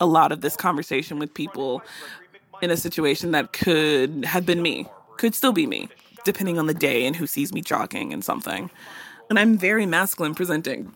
[0.00, 1.82] a lot of this conversation with people
[2.62, 4.86] in a situation that could have been me,
[5.18, 5.90] could still be me,
[6.24, 8.70] depending on the day and who sees me jogging and something.
[9.28, 10.94] And I'm very masculine presenting.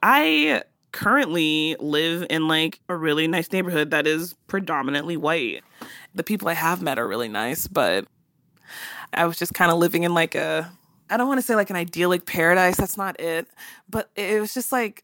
[0.00, 0.62] I
[0.94, 5.64] currently live in like a really nice neighborhood that is predominantly white.
[6.14, 8.06] The people I have met are really nice, but
[9.12, 10.70] I was just kind of living in like a
[11.10, 12.76] I don't want to say like an idyllic paradise.
[12.76, 13.48] That's not it.
[13.90, 15.02] But it was just like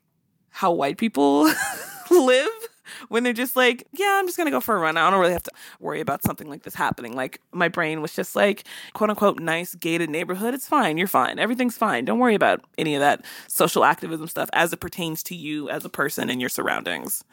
[0.50, 1.42] how white people
[2.11, 2.60] live
[3.08, 4.96] when they're just like, yeah, I'm just gonna go for a run.
[4.96, 7.14] I don't really have to worry about something like this happening.
[7.14, 10.54] Like my brain was just like, quote unquote, nice gated neighborhood.
[10.54, 10.98] It's fine.
[10.98, 11.38] You're fine.
[11.38, 12.04] Everything's fine.
[12.04, 15.84] Don't worry about any of that social activism stuff as it pertains to you as
[15.84, 17.24] a person and your surroundings.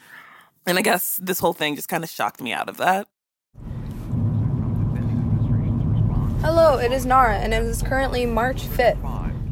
[0.66, 3.08] And I guess this whole thing just kind of shocked me out of that.
[6.42, 9.04] Hello, it is Nara, and it is currently March 5th.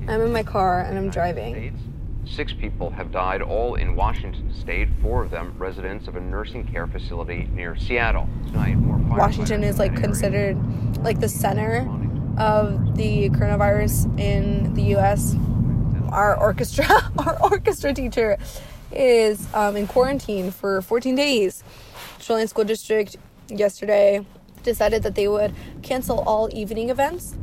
[0.07, 1.75] I'm in my car and I'm driving.
[2.27, 6.65] Six people have died, all in Washington state, four of them residents of a nursing
[6.65, 8.27] care facility near Seattle.
[8.47, 10.57] Tonight, more Washington is like considered
[11.03, 11.87] like the center
[12.37, 15.35] of the coronavirus in the US.
[16.09, 16.87] Our orchestra,
[17.19, 18.37] our orchestra teacher
[18.91, 21.63] is um, in quarantine for 14 days.
[22.19, 23.15] Shoreline School District
[23.49, 24.25] yesterday
[24.63, 27.35] decided that they would cancel all evening events.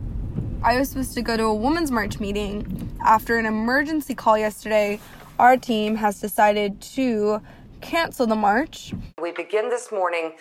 [0.64, 2.96] I was supposed to go to a women's march meeting.
[3.05, 5.01] After an emergency call yesterday,
[5.37, 7.42] our team has decided to
[7.81, 8.94] cancel the march.
[9.20, 10.35] We begin this morning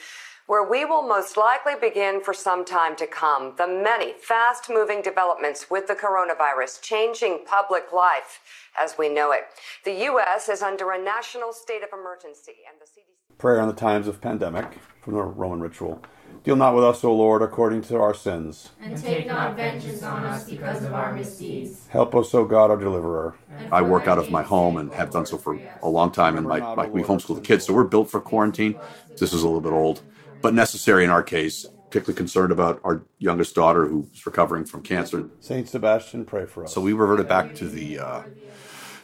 [0.46, 5.02] where we will most likely begin for some time to come the many fast moving
[5.02, 8.42] developments with the coronavirus changing public life
[8.80, 9.46] as we know it.
[9.86, 10.50] The U.S.
[10.50, 13.38] is under a national state of emergency, and the CDC.
[13.40, 16.04] Prayer in the times of pandemic from the Roman ritual.
[16.44, 18.72] Deal not with us, O Lord, according to our sins.
[18.82, 21.88] And take not vengeance on us because of our misdeeds.
[21.90, 23.36] Help us, O God, our deliverer.
[23.72, 26.48] I work out of my home and have done so for a long time, and
[26.48, 28.76] my, my, we homeschool the kids, so we're built for quarantine.
[29.20, 30.02] This is a little bit old,
[30.42, 31.66] but necessary in our case.
[31.92, 35.30] Particularly concerned about our youngest daughter who's recovering from cancer.
[35.42, 36.74] Saint Sebastian, pray for us.
[36.74, 38.22] So we reverted back to the uh,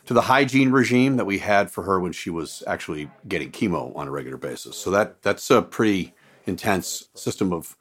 [0.05, 3.93] to the hygiene regime that we had for her when she was actually getting chemo
[3.97, 4.77] on a regular basis.
[4.77, 6.13] So that that's a pretty
[6.47, 7.75] intense system of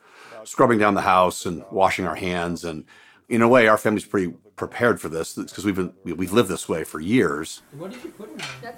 [0.45, 2.65] scrubbing down the house and washing our hands.
[2.65, 2.85] And
[3.29, 6.69] in a way, our family's pretty prepared for this because we've been we've lived this
[6.69, 7.63] way for years.
[7.73, 8.75] What did you put in there?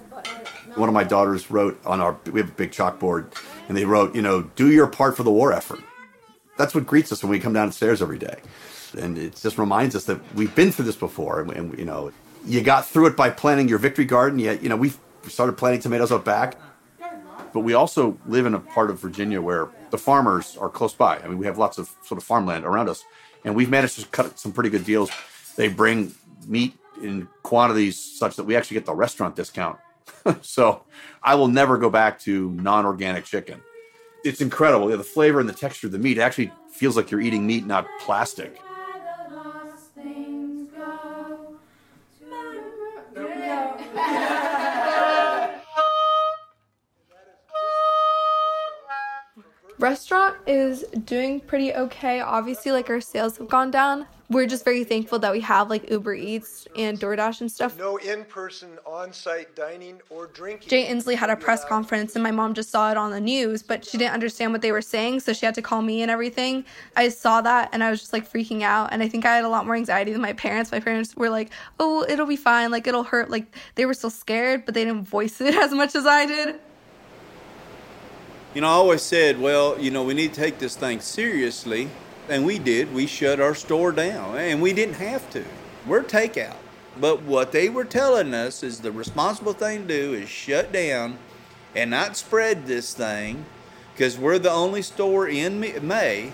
[0.74, 3.32] One of my daughters wrote on our we have a big chalkboard,
[3.68, 5.80] and they wrote, you know, do your part for the war effort.
[6.56, 8.40] That's what greets us when we come downstairs every day,
[8.98, 12.12] and it just reminds us that we've been through this before, and, and you know,
[12.44, 14.40] you got through it by planting your victory garden.
[14.40, 14.92] Yet, you know, we
[15.28, 16.56] started planting tomatoes out back,
[17.52, 21.18] but we also live in a part of Virginia where the farmers are close by.
[21.18, 23.04] I mean, we have lots of sort of farmland around us,
[23.44, 25.10] and we've managed to cut some pretty good deals.
[25.56, 26.14] They bring
[26.46, 29.78] meat in quantities such that we actually get the restaurant discount.
[30.42, 30.82] so
[31.22, 33.60] I will never go back to non-organic chicken.
[34.24, 34.88] It's incredible.
[34.88, 37.86] The flavor and the texture of the meat actually feels like you're eating meat, not
[38.00, 38.60] plastic.
[49.78, 52.20] Restaurant is doing pretty okay.
[52.20, 54.06] Obviously, like our sales have gone down.
[54.30, 57.78] We're just very thankful that we have like Uber Eats and DoorDash and stuff.
[57.78, 60.68] No in person on site dining or drinking.
[60.68, 63.62] Jay Inslee had a press conference and my mom just saw it on the news,
[63.62, 66.10] but she didn't understand what they were saying, so she had to call me and
[66.10, 66.66] everything.
[66.94, 68.92] I saw that and I was just like freaking out.
[68.92, 70.72] And I think I had a lot more anxiety than my parents.
[70.72, 72.70] My parents were like, oh, it'll be fine.
[72.70, 73.30] Like, it'll hurt.
[73.30, 76.60] Like, they were still scared, but they didn't voice it as much as I did.
[78.58, 81.88] You know, I always said, well, you know, we need to take this thing seriously.
[82.28, 82.92] And we did.
[82.92, 84.36] We shut our store down.
[84.36, 85.44] And we didn't have to.
[85.86, 86.56] We're takeout.
[87.00, 91.18] But what they were telling us is the responsible thing to do is shut down
[91.76, 93.44] and not spread this thing
[93.94, 96.32] because we're the only store in May.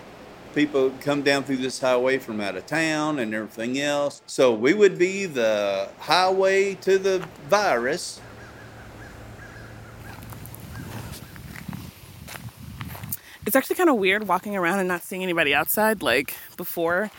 [0.54, 4.22] People come down through this highway from out of town and everything else.
[4.24, 8.18] So we would be the highway to the virus.
[13.54, 16.02] It's actually kind of weird walking around and not seeing anybody outside.
[16.02, 17.12] Like before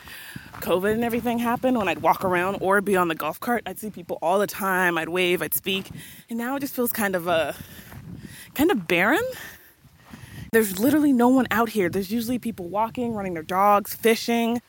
[0.56, 3.78] COVID and everything happened, when I'd walk around or be on the golf cart, I'd
[3.78, 4.98] see people all the time.
[4.98, 5.88] I'd wave, I'd speak,
[6.28, 7.54] and now it just feels kind of uh,
[8.52, 9.22] kind of barren.
[10.52, 11.88] There's literally no one out here.
[11.88, 14.60] There's usually people walking, running their dogs, fishing.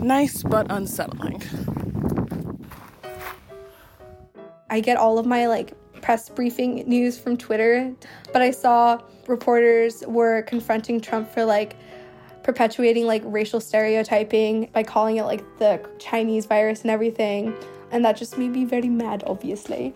[0.00, 1.40] Nice but unsettling.
[4.70, 7.94] I get all of my like press briefing news from Twitter,
[8.32, 11.76] but I saw reporters were confronting Trump for like
[12.42, 17.54] perpetuating like racial stereotyping by calling it like the Chinese virus and everything.
[17.90, 19.94] And that just made me very mad, obviously.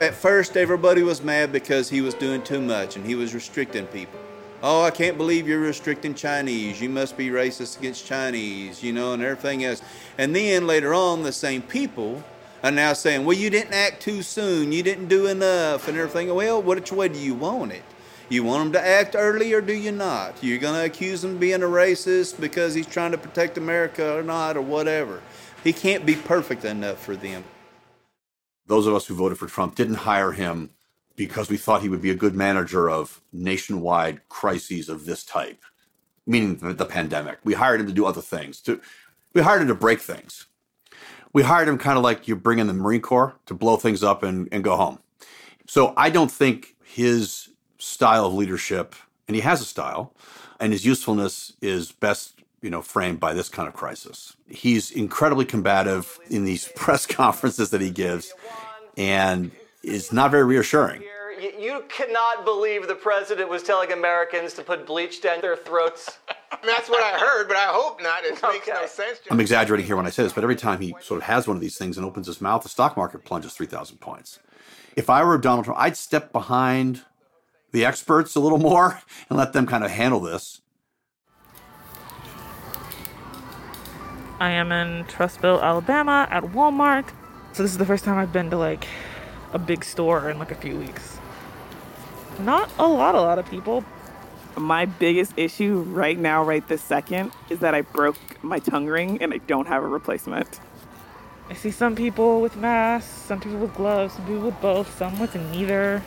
[0.00, 3.86] At first, everybody was mad because he was doing too much and he was restricting
[3.86, 4.18] people.
[4.62, 6.80] Oh, I can't believe you're restricting Chinese.
[6.80, 9.82] You must be racist against Chinese, you know, and everything else.
[10.18, 12.24] And then later on, the same people
[12.64, 16.34] are now saying, well, you didn't act too soon, you didn't do enough, and everything.
[16.34, 17.82] Well, which way do you want it?
[18.30, 20.42] You want him to act early or do you not?
[20.42, 24.16] You're going to accuse him of being a racist because he's trying to protect America
[24.16, 25.20] or not or whatever.
[25.62, 27.44] He can't be perfect enough for them.
[28.66, 30.70] Those of us who voted for Trump didn't hire him
[31.16, 35.62] because we thought he would be a good manager of nationwide crises of this type,
[36.26, 37.40] meaning the pandemic.
[37.44, 38.62] We hired him to do other things.
[38.62, 38.80] To,
[39.34, 40.46] we hired him to break things.
[41.34, 44.02] We hired him kind of like you bring in the Marine Corps to blow things
[44.02, 45.00] up and, and go home.
[45.66, 48.94] So I don't think his style of leadership,
[49.28, 50.14] and he has a style,
[50.60, 54.36] and his usefulness is best, you know, framed by this kind of crisis.
[54.48, 58.32] He's incredibly combative in these press conferences that he gives,
[58.96, 59.50] and
[59.82, 61.02] is not very reassuring.
[61.58, 66.18] You cannot believe the president was telling Americans to put bleach down their throats.
[66.64, 68.24] That's what I heard, but I hope not.
[68.24, 69.20] It makes no sense.
[69.30, 71.56] I'm exaggerating here when I say this, but every time he sort of has one
[71.56, 74.38] of these things and opens his mouth, the stock market plunges 3,000 points.
[74.96, 77.02] If I were Donald Trump, I'd step behind
[77.72, 80.62] the experts a little more and let them kind of handle this.
[84.40, 87.08] I am in Trussville, Alabama at Walmart.
[87.52, 88.86] So this is the first time I've been to like
[89.52, 91.13] a big store in like a few weeks.
[92.38, 93.84] Not a lot, a lot of people.
[94.56, 99.22] My biggest issue right now, right this second, is that I broke my tongue ring
[99.22, 100.60] and I don't have a replacement.
[101.48, 105.18] I see some people with masks, some people with gloves, some people with both, some
[105.18, 106.02] with neither.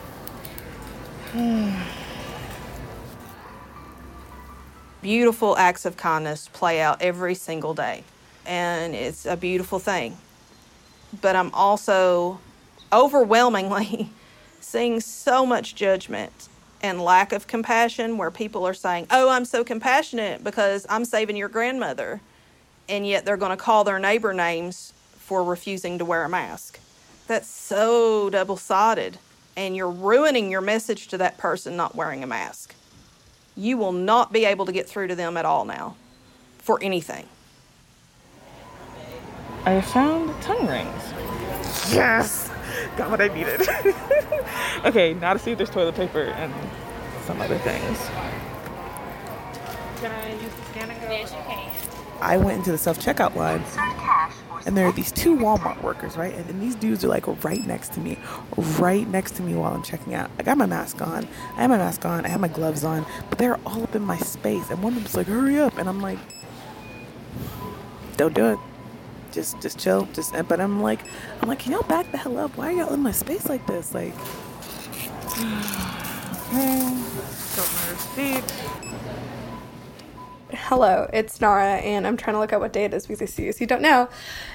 [5.02, 8.02] Beautiful acts of kindness play out every single day,
[8.44, 10.16] and it's a beautiful thing.
[11.20, 12.40] But I'm also
[12.92, 14.10] overwhelmingly
[14.68, 16.48] seeing so much judgment
[16.82, 21.36] and lack of compassion where people are saying, Oh, I'm so compassionate because I'm saving
[21.36, 22.20] your grandmother.
[22.88, 26.78] And yet they're going to call their neighbor names for refusing to wear a mask.
[27.26, 29.18] That's so double sided.
[29.56, 32.74] And you're ruining your message to that person not wearing a mask.
[33.56, 35.96] You will not be able to get through to them at all now
[36.58, 37.26] for anything.
[39.64, 41.92] I found tongue rings.
[41.92, 42.47] Yes!
[42.96, 43.60] Got what I needed.
[44.84, 46.52] okay, now to see if there's toilet paper and
[47.24, 47.98] some other things.
[50.00, 51.10] Can I use the scan and go?
[51.10, 51.88] Yes, you can.
[52.20, 53.62] I went into the self checkout line,
[54.66, 56.34] and there are these two Walmart workers, right?
[56.34, 58.18] And, and, these dudes are like right next to me,
[58.78, 60.30] right next to me while I'm checking out.
[60.38, 63.06] I got my mask on, I have my mask on, I have my gloves on,
[63.30, 64.70] but they're all up in my space.
[64.70, 65.78] And one of them's like, hurry up.
[65.78, 66.18] And I'm like,
[68.16, 68.58] don't do it.
[69.32, 70.08] Just, just chill.
[70.12, 71.00] Just, but I'm like,
[71.40, 72.56] I'm like, can y'all back the hell up?
[72.56, 73.94] Why are y'all in my space like this?
[73.94, 74.14] Like.
[80.50, 83.26] Hello, it's Nara, and I'm trying to look at what day it is because I
[83.26, 84.08] see you don't know.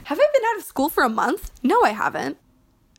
[0.05, 1.51] Have I been out of school for a month?
[1.61, 2.37] No, I haven't.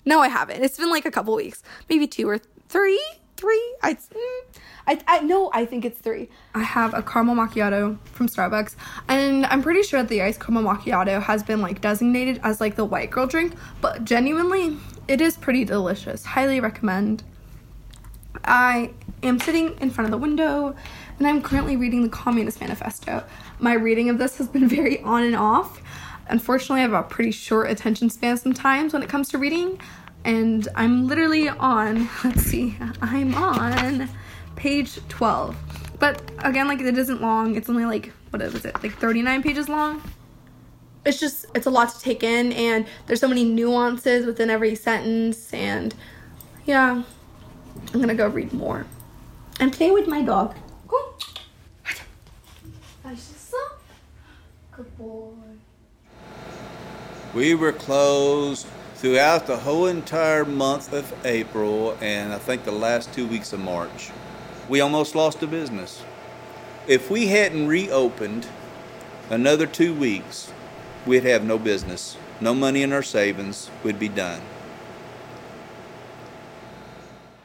[0.04, 0.62] No, I haven't.
[0.62, 3.02] It's been like a couple weeks, maybe two or three.
[3.36, 3.76] Three?
[3.82, 4.40] I, mm,
[4.86, 6.28] I, I no, I think it's three.
[6.54, 8.76] I have a caramel macchiato from Starbucks,
[9.08, 12.84] and I'm pretty sure the iced caramel macchiato has been like designated as like the
[12.84, 14.76] white girl drink, but genuinely,
[15.08, 16.24] it is pretty delicious.
[16.24, 17.22] Highly recommend.
[18.44, 18.90] I
[19.22, 20.74] am sitting in front of the window
[21.18, 23.24] and I'm currently reading the Communist Manifesto.
[23.58, 25.80] My reading of this has been very on and off.
[26.28, 29.78] Unfortunately, I have a pretty short attention span sometimes when it comes to reading,
[30.24, 34.08] and I'm literally on, let's see, I'm on
[34.56, 35.56] page 12.
[35.98, 39.68] But again, like it isn't long, it's only like, what is it, like 39 pages
[39.68, 40.02] long?
[41.04, 44.74] It's just, it's a lot to take in, and there's so many nuances within every
[44.74, 45.94] sentence, and
[46.64, 47.02] yeah,
[47.92, 48.86] I'm gonna go read more
[49.60, 50.56] and play with my dog.
[54.76, 55.30] Good boy.
[57.32, 63.14] We were closed throughout the whole entire month of April and I think the last
[63.14, 64.10] two weeks of March.
[64.68, 66.02] We almost lost a business.
[66.86, 68.46] If we hadn't reopened
[69.28, 70.52] another two weeks,
[71.06, 74.40] we'd have no business, no money in our savings, we'd be done.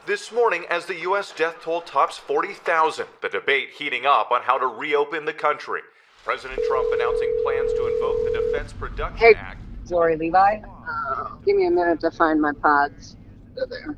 [0.05, 1.33] This morning, as the U.S.
[1.35, 5.81] death toll tops 40,000, the debate heating up on how to reopen the country.
[6.23, 9.61] President Trump announcing plans to invoke the Defense Production hey, Act.
[9.91, 10.61] Lori Levi.
[10.89, 13.17] Uh, give me a minute to find my pods.
[13.55, 13.97] They're there.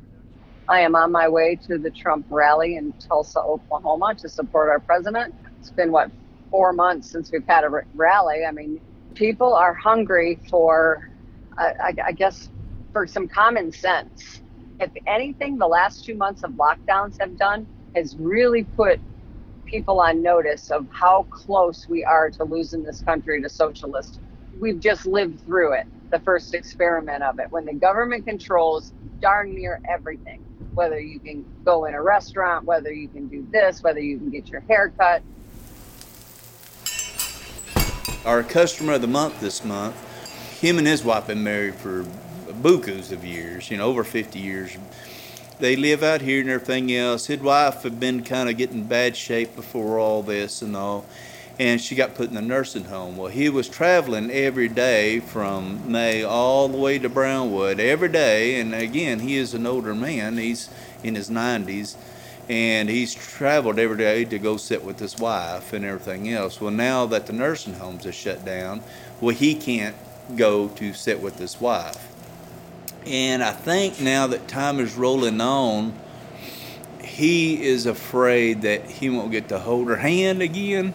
[0.68, 4.80] I am on my way to the Trump rally in Tulsa, Oklahoma to support our
[4.80, 5.34] president.
[5.58, 6.10] It's been, what,
[6.50, 8.44] four months since we've had a rally.
[8.46, 8.80] I mean,
[9.14, 11.08] people are hungry for,
[11.58, 12.48] I, I guess,
[12.92, 14.42] for some common sense.
[14.80, 19.00] If anything, the last two months of lockdowns have done has really put
[19.66, 24.20] people on notice of how close we are to losing this country to socialist.
[24.60, 29.54] We've just lived through it, the first experiment of it, when the government controls darn
[29.54, 30.40] near everything.
[30.74, 34.30] Whether you can go in a restaurant, whether you can do this, whether you can
[34.30, 35.22] get your hair cut.
[38.24, 39.96] Our customer of the month this month,
[40.60, 42.04] him and his wife been married for
[42.62, 44.76] bukus of years, you know, over 50 years.
[45.58, 47.26] They live out here and everything else.
[47.26, 51.04] His wife had been kind of getting bad shape before all this and all,
[51.62, 53.16] and she got put in the nursing home.
[53.16, 58.58] Well, he was traveling every day from May all the way to Brownwood every day,
[58.58, 60.38] and again, he is an older man.
[60.38, 60.68] He's
[61.04, 61.94] in his 90s
[62.48, 66.60] and he's traveled every day to go sit with his wife and everything else.
[66.60, 68.82] Well, now that the nursing homes are shut down,
[69.20, 69.94] well, he can't
[70.34, 72.08] go to sit with his wife.
[73.06, 75.94] And I think now that time is rolling on,
[77.00, 80.92] he is afraid that he won't get to hold her hand again.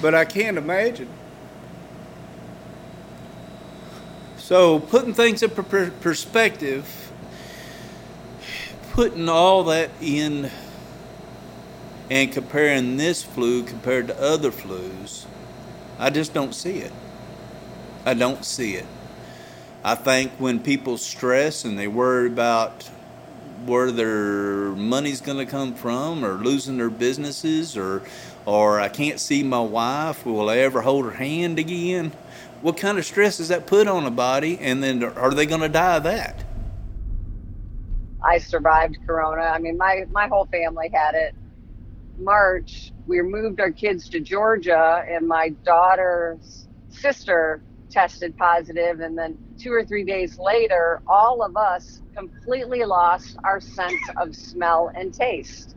[0.00, 1.08] But I can't imagine.
[4.36, 7.12] So, putting things in perspective,
[8.92, 10.50] putting all that in
[12.10, 15.24] and comparing this flu compared to other flus,
[15.98, 16.92] I just don't see it.
[18.04, 18.86] I don't see it.
[19.82, 22.90] I think when people stress and they worry about
[23.64, 28.02] where their money's going to come from or losing their businesses or
[28.46, 32.12] or I can't see my wife, will I ever hold her hand again?
[32.62, 35.60] What kind of stress does that put on a body and then are they going
[35.60, 36.44] to die of that?
[38.24, 39.42] I survived Corona.
[39.42, 41.34] I mean, my my whole family had it.
[42.18, 49.36] March, we moved our kids to Georgia, and my daughter's sister tested positive, and then
[49.58, 55.12] two or three days later, all of us completely lost our sense of smell and
[55.12, 55.76] taste.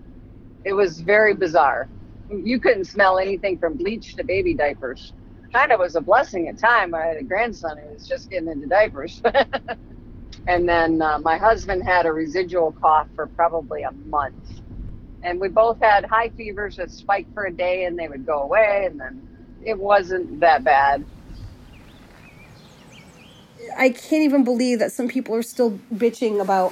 [0.64, 1.90] It was very bizarre.
[2.30, 5.14] You couldn't smell anything from bleach to baby diapers.
[5.54, 6.94] Kind of was a blessing at time.
[6.94, 9.22] I had a grandson who was just getting into diapers.
[10.48, 14.62] And then uh, my husband had a residual cough for probably a month.
[15.22, 18.44] And we both had high fevers that spiked for a day and they would go
[18.44, 18.86] away.
[18.90, 19.28] And then
[19.64, 21.04] it wasn't that bad.
[23.78, 26.72] I can't even believe that some people are still bitching about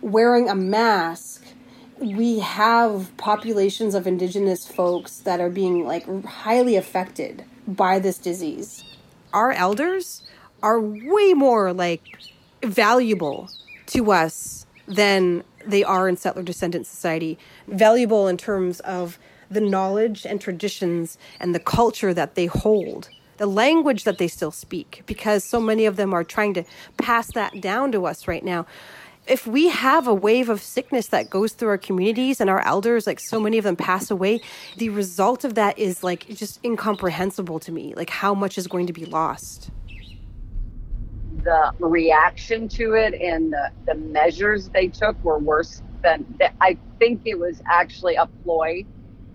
[0.00, 1.41] wearing a mask.
[2.02, 8.82] We have populations of indigenous folks that are being like highly affected by this disease.
[9.32, 10.22] Our elders
[10.64, 12.02] are way more like
[12.64, 13.50] valuable
[13.86, 17.38] to us than they are in settler descendant society.
[17.68, 19.16] Valuable in terms of
[19.48, 24.50] the knowledge and traditions and the culture that they hold, the language that they still
[24.50, 26.64] speak, because so many of them are trying to
[26.96, 28.66] pass that down to us right now.
[29.26, 33.06] If we have a wave of sickness that goes through our communities and our elders,
[33.06, 34.40] like so many of them pass away,
[34.76, 38.86] the result of that is like just incomprehensible to me, like how much is going
[38.88, 39.70] to be lost
[41.44, 46.24] the reaction to it and the, the measures they took were worse than
[46.60, 48.84] I think it was actually a ploy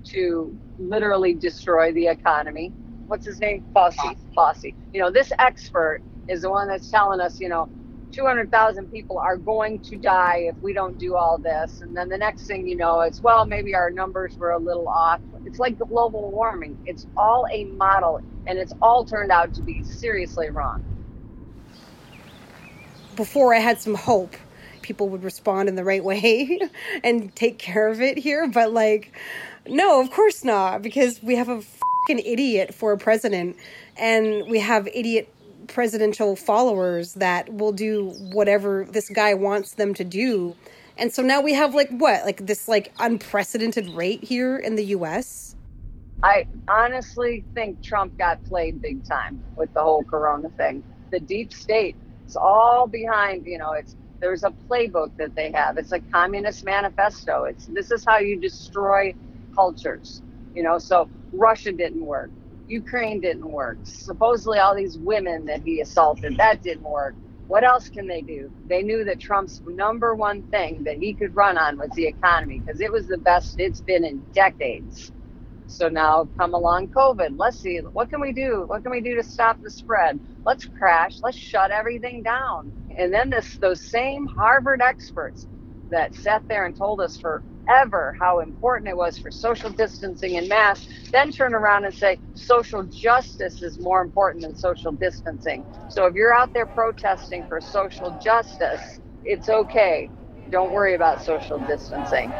[0.05, 2.69] to literally destroy the economy.
[3.07, 3.65] What's his name?
[3.75, 4.17] Fauci.
[4.35, 4.75] Fauci.
[4.93, 7.69] You know, this expert is the one that's telling us, you know,
[8.17, 11.81] 200,000 people are going to die if we don't do all this.
[11.81, 14.87] And then the next thing you know, it's, well, maybe our numbers were a little
[14.89, 15.21] off.
[15.45, 16.77] It's like global warming.
[16.87, 20.83] It's all a model, and it's all turned out to be seriously wrong
[23.15, 24.35] before I had some hope
[24.83, 26.59] people would respond in the right way
[27.03, 28.47] and take care of it here.
[28.47, 29.11] But like,
[29.67, 33.57] no, of course not, because we have a fucking idiot for a president,
[33.97, 35.33] and we have idiot
[35.67, 40.55] presidential followers that will do whatever this guy wants them to do.
[40.97, 44.85] And so now we have like what, like this like unprecedented rate here in the
[44.85, 45.55] U.S.
[46.23, 50.83] I honestly think Trump got played big time with the whole Corona thing.
[51.11, 51.95] The deep state
[52.27, 55.77] it's all behind, you know, it's there's a playbook that they have.
[55.77, 57.45] It's a communist manifesto.
[57.45, 59.15] It's this is how you destroy
[59.55, 60.21] cultures.
[60.53, 62.29] You know, so Russia didn't work.
[62.67, 63.79] Ukraine didn't work.
[63.83, 67.15] Supposedly all these women that he assaulted, that didn't work.
[67.47, 68.51] What else can they do?
[68.67, 72.59] They knew that Trump's number one thing that he could run on was the economy
[72.59, 75.11] because it was the best it's been in decades.
[75.67, 77.35] So now come along COVID.
[77.37, 78.65] Let's see, what can we do?
[78.67, 80.19] What can we do to stop the spread?
[80.45, 81.19] Let's crash.
[81.23, 82.73] Let's shut everything down.
[82.97, 85.47] And then this, those same Harvard experts
[85.89, 87.17] that sat there and told us
[87.67, 92.19] forever how important it was for social distancing and masks, then turn around and say
[92.33, 95.65] social justice is more important than social distancing.
[95.89, 100.09] So if you're out there protesting for social justice, it's okay.
[100.49, 102.31] Don't worry about social distancing.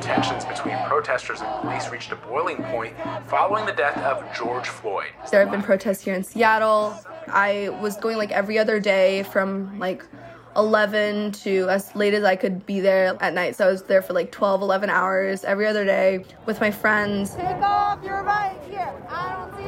[0.00, 2.94] Tensions between protesters and police reached a boiling point
[3.26, 5.08] following the death of George Floyd.
[5.30, 6.98] There have been protests here in Seattle.
[7.28, 10.04] I was going like every other day from like
[10.56, 13.56] 11 to as late as I could be there at night.
[13.56, 17.34] So I was there for like 12, 11 hours every other day with my friends.
[17.34, 18.92] Take off your right here.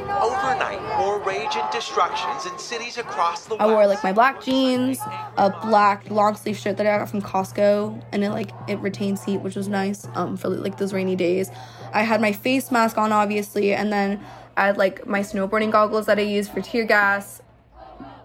[0.09, 3.61] I don't see no Overnight, more rage and destructions in cities across the world.
[3.61, 4.99] I wore like my black jeans,
[5.37, 9.23] a black long sleeve shirt that I got from Costco, and it like it retains
[9.23, 11.51] heat, which was nice um, for like those rainy days.
[11.93, 14.19] I had my face mask on, obviously, and then
[14.57, 17.41] I had like my snowboarding goggles that I used for tear gas.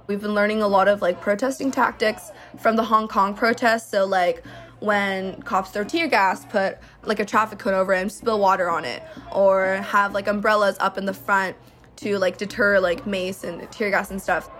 [0.06, 3.90] We've been learning a lot of like protesting tactics from the Hong Kong protests.
[3.90, 4.44] So like
[4.80, 8.68] when cops throw tear gas, put like a traffic cone over it and spill water
[8.68, 11.56] on it, or have like umbrellas up in the front
[11.96, 14.50] to like deter like mace and tear gas and stuff.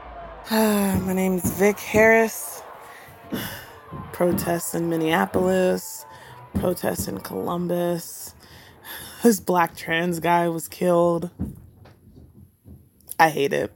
[0.50, 2.62] My name is Vic Harris.
[4.12, 6.04] Protests in Minneapolis,
[6.54, 8.34] protests in Columbus.
[9.22, 11.28] This black trans guy was killed.
[13.18, 13.70] I hate it.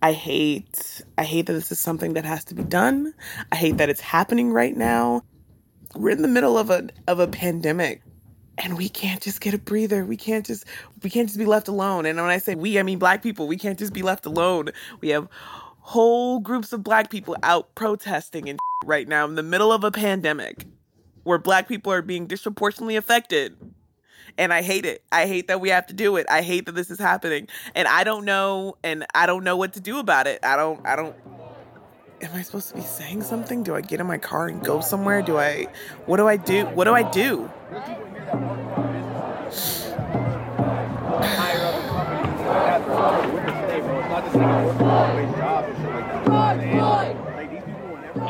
[0.00, 3.12] I hate I hate that this is something that has to be done.
[3.52, 5.22] I hate that it's happening right now.
[5.94, 8.02] We're in the middle of a of a pandemic
[8.58, 10.04] and we can't just get a breather.
[10.04, 10.64] We can't just
[11.02, 12.06] we can't just be left alone.
[12.06, 13.46] And when I say we, I mean black people.
[13.46, 14.70] We can't just be left alone.
[15.00, 15.28] We have
[15.80, 19.90] whole groups of black people out protesting and right now in the middle of a
[19.90, 20.66] pandemic
[21.24, 23.56] where black people are being disproportionately affected
[24.38, 25.02] and I hate it.
[25.12, 26.26] I hate that we have to do it.
[26.30, 29.74] I hate that this is happening, and I don't know, and I don't know what
[29.74, 30.40] to do about it.
[30.42, 30.84] I don't.
[30.86, 31.14] I don't.
[32.22, 33.62] Am I supposed to be saying something?
[33.62, 35.22] Do I get in my car and go somewhere?
[35.22, 35.66] Do I?
[36.06, 36.66] What do I do?
[36.66, 37.50] What do I do?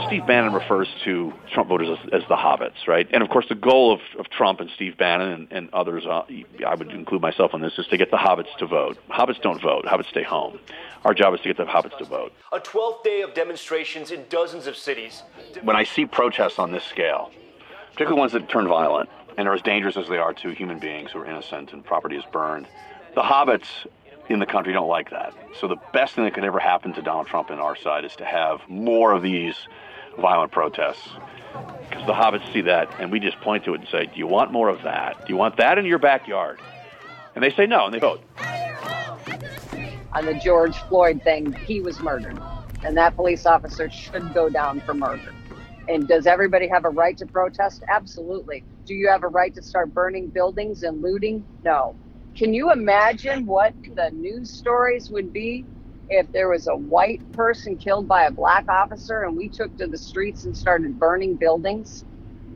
[0.07, 3.09] Steve Bannon refers to Trump voters as, as, the hobbits, right?
[3.13, 6.25] And of course, the goal of, of Trump and Steve Bannon and, and others, uh,
[6.67, 8.99] I would include myself on this, is to get the hobbits to vote.
[9.09, 9.85] Hobbits don't vote.
[9.85, 10.59] Hobbits stay home.
[11.05, 12.33] Our job is to get the hobbits to vote.
[12.53, 15.23] A 12th day of demonstrations in dozens of cities.
[15.63, 17.31] When I see protests on this scale,
[17.93, 21.13] particularly ones that turn violent and are as dangerous as they are to human beings
[21.13, 22.67] who are innocent and property is burned,
[23.15, 23.87] the hobbits
[24.29, 25.35] in the country don't like that.
[25.61, 28.17] So the best thing that could ever happen to Donald Trump and our side is
[28.17, 29.57] to have more of these
[30.19, 31.09] violent protests.
[31.89, 34.27] Because the hobbits see that, and we just point to it and say, Do you
[34.27, 35.27] want more of that?
[35.27, 36.61] Do you want that in your backyard?
[37.35, 38.23] And they say no, and they vote.
[40.15, 42.39] On the George Floyd thing, he was murdered,
[42.85, 45.35] and that police officer should go down for murder.
[45.89, 47.83] And does everybody have a right to protest?
[47.89, 48.65] Absolutely.
[48.87, 51.47] Do you have a right to start burning buildings and looting?
[51.65, 51.97] No.
[52.37, 55.65] Can you imagine what the news stories would be
[56.09, 59.87] if there was a white person killed by a black officer and we took to
[59.87, 62.05] the streets and started burning buildings?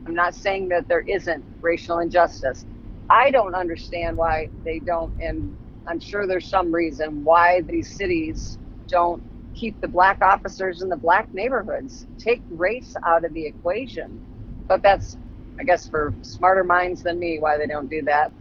[0.05, 2.65] I'm not saying that there isn't racial injustice.
[3.09, 5.55] I don't understand why they don't, and
[5.87, 8.57] I'm sure there's some reason why these cities
[8.89, 9.23] don't
[9.55, 14.21] keep the black officers in the black neighborhoods, take race out of the equation.
[14.67, 15.17] But that's,
[15.59, 18.31] I guess, for smarter minds than me, why they don't do that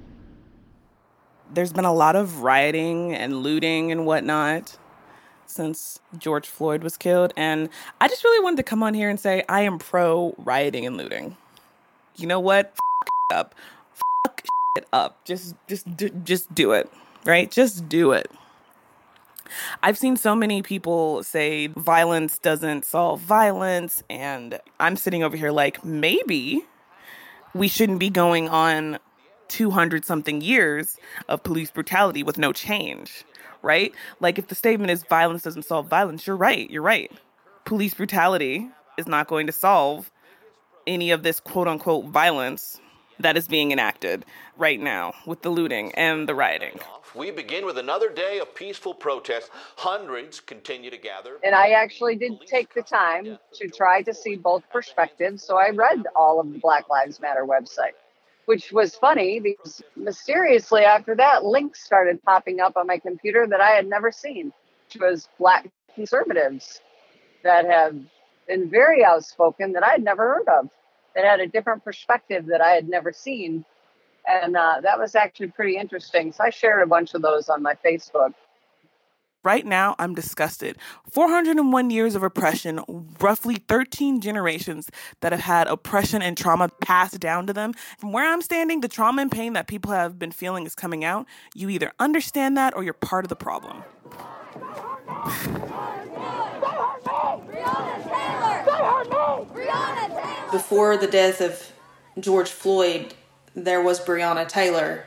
[1.52, 4.78] there's been a lot of rioting and looting and whatnot
[5.46, 7.32] since George Floyd was killed.
[7.36, 7.68] And
[8.00, 10.96] I just really wanted to come on here and say I am pro rioting and
[10.96, 11.36] looting.
[12.16, 12.74] You know what?
[13.32, 13.54] F- up.
[14.24, 14.44] Fuck
[14.76, 15.24] it up.
[15.24, 15.86] Just just
[16.24, 16.90] just do it.
[17.24, 17.50] Right?
[17.50, 18.30] Just do it.
[19.82, 25.52] I've seen so many people say violence doesn't solve violence and I'm sitting over here
[25.52, 26.64] like maybe
[27.56, 28.98] we shouldn't be going on
[29.48, 30.96] 200 something years
[31.28, 33.24] of police brutality with no change,
[33.62, 33.92] right?
[34.20, 36.68] Like, if the statement is violence doesn't solve violence, you're right.
[36.70, 37.10] You're right.
[37.64, 40.10] Police brutality is not going to solve
[40.86, 42.80] any of this quote unquote violence
[43.20, 44.24] that is being enacted
[44.56, 46.78] right now with the looting and the rioting.
[47.14, 49.50] We begin with another day of peaceful protest.
[49.76, 51.38] Hundreds continue to gather.
[51.42, 55.42] And I actually did take the time to try to see both perspectives.
[55.42, 57.94] So I read all of the Black Lives Matter website
[58.46, 63.60] which was funny because mysteriously after that, links started popping up on my computer that
[63.60, 64.52] I had never seen,
[64.86, 66.80] which was black conservatives
[67.42, 67.96] that have
[68.48, 70.70] been very outspoken that I had never heard of,
[71.16, 73.64] that had a different perspective that I had never seen.
[74.28, 76.32] And uh, that was actually pretty interesting.
[76.32, 78.34] So I shared a bunch of those on my Facebook.
[79.42, 80.76] Right now, I'm disgusted.
[81.08, 82.80] 401 years of oppression,
[83.20, 84.90] roughly 13 generations
[85.20, 87.72] that have had oppression and trauma passed down to them.
[87.96, 91.04] From where I'm standing, the trauma and pain that people have been feeling is coming
[91.04, 91.26] out.
[91.54, 93.84] You either understand that or you're part of the problem.
[100.50, 101.72] Before the death of
[102.18, 103.14] George Floyd,
[103.54, 105.04] there was Breonna Taylor.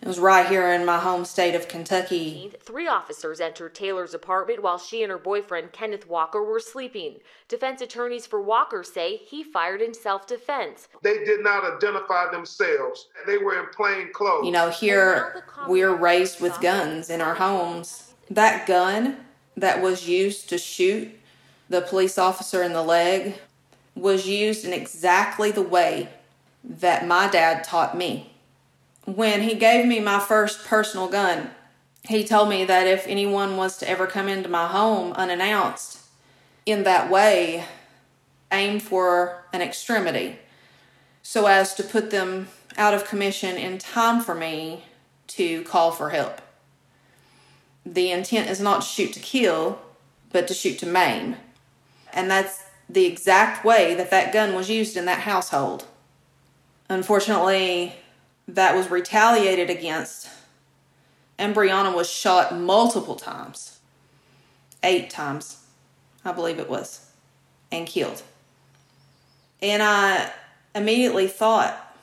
[0.00, 2.52] It was right here in my home state of Kentucky.
[2.60, 7.20] Three officers entered Taylor's apartment while she and her boyfriend, Kenneth Walker, were sleeping.
[7.48, 10.88] Defense attorneys for Walker say he fired in self defense.
[11.02, 14.44] They did not identify themselves, they were in plain clothes.
[14.44, 18.12] You know, here we're raised with guns in our homes.
[18.30, 19.18] That gun
[19.56, 21.10] that was used to shoot
[21.68, 23.38] the police officer in the leg
[23.94, 26.08] was used in exactly the way
[26.62, 28.34] that my dad taught me
[29.04, 31.50] when he gave me my first personal gun,
[32.08, 36.00] he told me that if anyone was to ever come into my home unannounced
[36.66, 37.64] in that way,
[38.50, 40.38] aim for an extremity
[41.22, 44.84] so as to put them out of commission in time for me
[45.26, 46.40] to call for help.
[47.86, 49.78] The intent is not to shoot to kill,
[50.30, 51.36] but to shoot to maim.
[52.12, 55.86] And that's the exact way that that gun was used in that household.
[56.88, 57.94] Unfortunately,
[58.46, 60.28] that was retaliated against.
[61.38, 63.78] And Breonna was shot multiple times.
[64.82, 65.64] Eight times,
[66.24, 67.10] I believe it was,
[67.72, 68.22] and killed.
[69.62, 70.30] And I
[70.74, 71.96] immediately thought,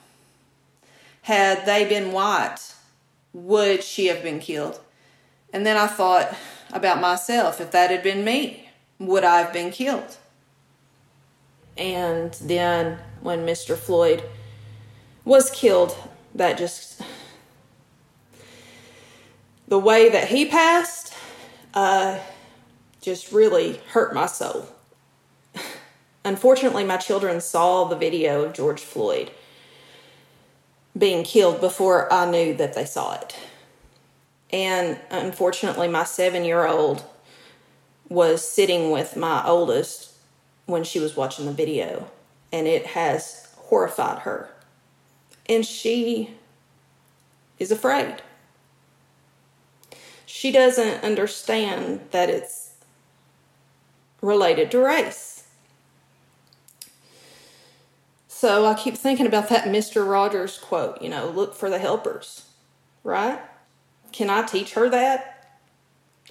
[1.23, 2.73] had they been white,
[3.33, 4.79] would she have been killed?
[5.53, 6.35] And then I thought
[6.73, 7.61] about myself.
[7.61, 10.17] If that had been me, would I have been killed?
[11.77, 13.77] And then when Mr.
[13.77, 14.23] Floyd
[15.25, 15.95] was killed,
[16.35, 17.01] that just
[19.67, 21.13] the way that he passed
[21.73, 22.19] uh,
[23.01, 24.67] just really hurt my soul.
[26.25, 29.31] Unfortunately, my children saw the video of George Floyd
[30.97, 33.35] being killed before I knew that they saw it.
[34.51, 37.03] And unfortunately, my seven year old
[38.09, 40.10] was sitting with my oldest
[40.71, 42.09] when she was watching the video,
[42.51, 44.49] and it has horrified her
[45.51, 46.31] and she
[47.59, 48.21] is afraid.
[50.25, 52.71] She doesn't understand that it's
[54.21, 55.43] related to race.
[58.27, 60.07] So I keep thinking about that Mr.
[60.07, 62.45] Rogers quote, you know, look for the helpers,
[63.03, 63.39] right?
[64.11, 65.59] Can I teach her that?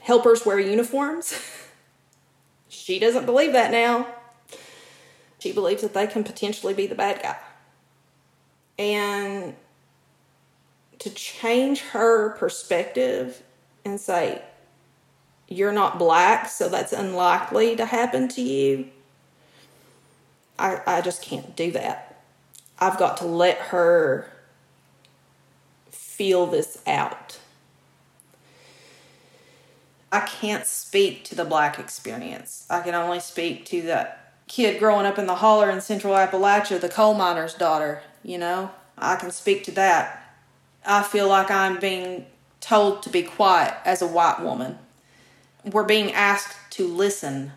[0.01, 1.39] Helpers wear uniforms?
[2.69, 4.07] she doesn't believe that now.
[5.41, 7.37] She believes that they can potentially be the bad guy
[8.81, 9.55] and
[10.99, 13.43] to change her perspective
[13.85, 14.41] and say,
[15.49, 18.89] You're not black, so that's unlikely to happen to you.
[20.59, 22.23] I, I just can't do that.
[22.79, 24.33] I've got to let her
[25.91, 27.39] feel this out.
[30.11, 32.67] I can't speak to the black experience.
[32.71, 34.20] I can only speak to the
[34.51, 38.71] kid growing up in the holler in central Appalachia, the coal miner's daughter you know?
[38.99, 40.35] I can speak to that.
[40.85, 42.27] I feel like I'm being
[42.61, 44.79] told to be quiet as a white woman.
[45.65, 47.53] We're being asked to listen.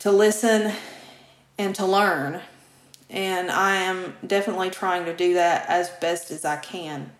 [0.00, 0.72] To listen
[1.58, 2.40] and to learn.
[3.10, 7.12] And I am definitely trying to do that as best as I can.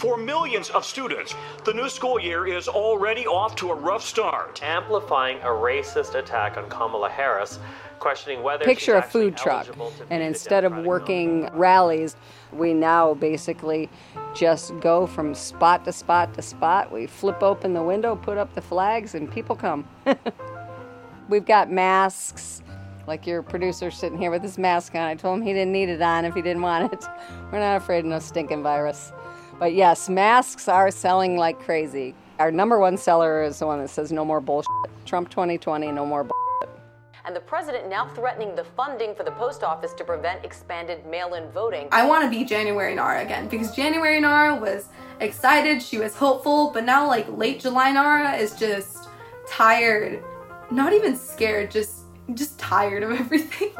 [0.00, 1.34] For millions of students,
[1.66, 4.62] the new school year is already off to a rough start.
[4.62, 7.58] Amplifying a racist attack on Kamala Harris,
[7.98, 9.66] questioning whether picture a food truck
[10.08, 12.16] and instead of working rallies
[12.50, 13.90] we now basically
[14.34, 16.90] just go from spot to spot to spot.
[16.90, 19.86] We flip open the window put up the flags and people come.
[21.28, 22.62] We've got masks.
[23.06, 25.02] Like your producer sitting here with his mask on.
[25.02, 27.04] I told him he didn't need it on if he didn't want it.
[27.52, 29.12] We're not afraid of no stinking virus
[29.60, 32.14] but yes, masks are selling like crazy.
[32.38, 34.70] Our number one seller is the one that says no more bullshit.
[35.04, 36.80] Trump 2020, no more bullshit.
[37.26, 41.34] And the president now threatening the funding for the post office to prevent expanded mail
[41.34, 41.88] in voting.
[41.92, 44.88] I want to be January Nara again because January Nara was
[45.20, 49.10] excited, she was hopeful, but now, like, late July Nara is just
[49.46, 50.24] tired,
[50.70, 53.72] not even scared, just just tired of everything.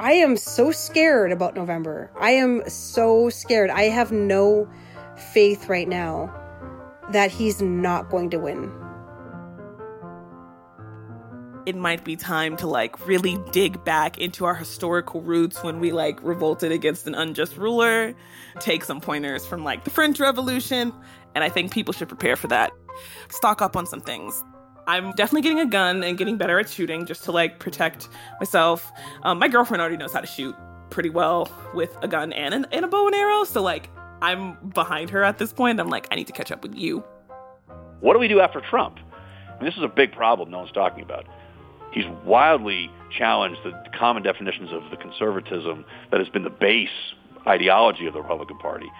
[0.00, 2.10] I am so scared about November.
[2.18, 3.70] I am so scared.
[3.70, 4.68] I have no
[5.32, 6.34] faith right now
[7.12, 8.72] that he's not going to win.
[11.64, 15.92] It might be time to like really dig back into our historical roots when we
[15.92, 18.14] like revolted against an unjust ruler,
[18.58, 20.92] take some pointers from like the French Revolution,
[21.34, 22.72] and I think people should prepare for that.
[23.28, 24.44] Stock up on some things.
[24.86, 28.08] I'm definitely getting a gun and getting better at shooting just to like protect
[28.38, 28.92] myself.
[29.22, 30.54] Um, my girlfriend already knows how to shoot
[30.90, 34.56] pretty well with a gun and, an, and a bow and arrow, so like I'm
[34.70, 35.80] behind her at this point.
[35.80, 37.04] I'm like, I need to catch up with you.
[38.00, 38.96] What do we do after Trump?
[39.60, 41.26] Mean, this is a big problem no one's talking about.
[41.92, 46.88] He's wildly challenged the common definitions of the conservatism that has been the base
[47.46, 48.90] ideology of the Republican Party.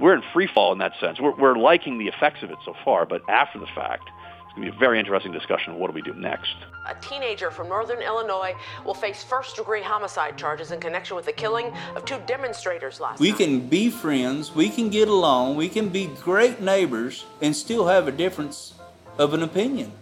[0.00, 1.20] We're in free fall in that sense.
[1.20, 4.10] We're, we're liking the effects of it so far, but after the fact,
[4.50, 6.56] it's going to be a very interesting discussion what do we do next.
[6.88, 8.52] A teenager from northern Illinois
[8.84, 13.20] will face first degree homicide charges in connection with the killing of two demonstrators last
[13.20, 13.38] We night.
[13.38, 18.08] can be friends, we can get along, we can be great neighbors, and still have
[18.08, 18.74] a difference
[19.18, 19.92] of an opinion.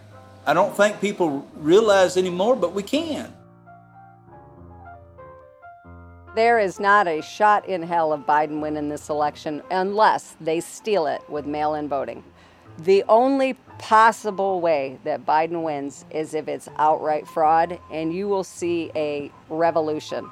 [0.47, 3.31] I don't think people realize anymore, but we can.
[6.35, 11.05] There is not a shot in hell of Biden winning this election unless they steal
[11.05, 12.23] it with mail in voting.
[12.79, 18.43] The only possible way that Biden wins is if it's outright fraud, and you will
[18.43, 20.29] see a revolution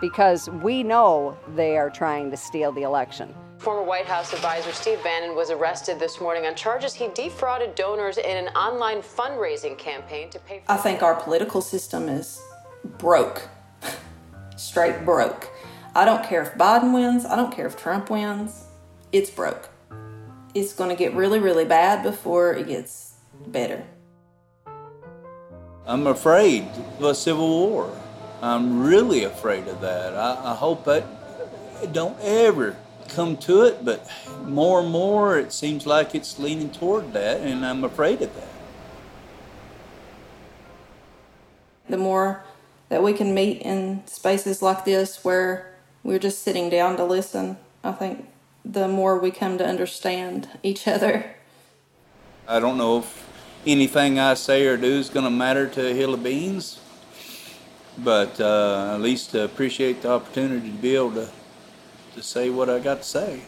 [0.00, 3.34] because we know they are trying to steal the election.
[3.58, 8.16] Former White House advisor Steve Bannon was arrested this morning on charges he defrauded donors
[8.16, 10.72] in an online fundraising campaign to pay for.
[10.72, 12.40] I think our political system is
[12.98, 13.48] broke.
[14.56, 15.50] Straight broke.
[15.94, 18.64] I don't care if Biden wins, I don't care if Trump wins.
[19.12, 19.68] It's broke.
[20.54, 23.14] It's going to get really, really bad before it gets
[23.46, 23.84] better.
[25.86, 27.98] I'm afraid of a civil war.
[28.40, 30.14] I'm really afraid of that.
[30.14, 31.04] I, I hope that
[31.82, 32.76] it don't ever
[33.08, 34.08] come to it, but
[34.44, 38.48] more and more it seems like it's leaning toward that, and I'm afraid of that.
[41.88, 42.44] The more
[42.88, 47.58] that we can meet in spaces like this where we're just sitting down to listen,
[47.82, 48.28] I think
[48.64, 51.34] the more we come to understand each other.
[52.46, 53.28] I don't know if
[53.66, 56.80] anything I say or do is going to matter to a hill of beans,
[57.98, 61.30] but uh, at least I appreciate the opportunity to be able to,
[62.14, 63.42] to say what I got to say.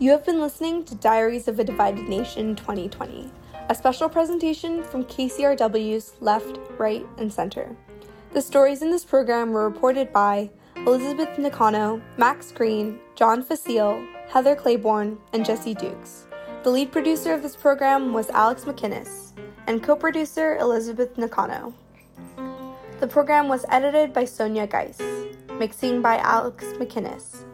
[0.00, 3.32] You have been listening to Diaries of a Divided Nation 2020,
[3.68, 7.74] a special presentation from KCRW's Left, Right, and Center.
[8.34, 14.54] The stories in this program were reported by Elizabeth Nakano, Max Green, John Facile, Heather
[14.54, 16.26] Claiborne, and Jesse Dukes.
[16.62, 19.32] The lead producer of this program was Alex McInnes,
[19.66, 21.72] and co producer Elizabeth Nakano.
[23.00, 25.00] The program was edited by Sonya Geis,
[25.58, 27.44] mixing by Alex McInnes,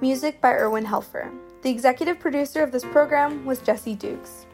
[0.00, 1.32] music by Erwin Helfer.
[1.62, 4.46] The executive producer of this program was Jesse Dukes.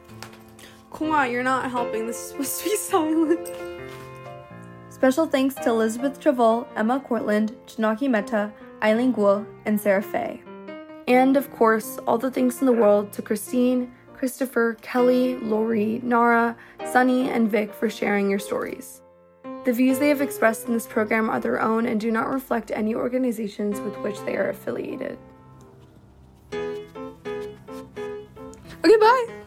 [1.01, 2.05] On, you're not helping.
[2.05, 3.72] This is supposed to be silent.
[5.03, 10.41] Special thanks to Elizabeth Travell, Emma Cortland, Janaki Mehta, Eileen Guo, and Sarah Fay.
[11.09, 16.55] And of course, all the thanks in the world to Christine, Christopher, Kelly, Lori, Nara,
[16.89, 19.01] Sunny, and Vic for sharing your stories.
[19.65, 22.71] The views they have expressed in this program are their own and do not reflect
[22.71, 25.17] any organizations with which they are affiliated.
[26.53, 26.87] Okay,
[29.01, 29.42] bye.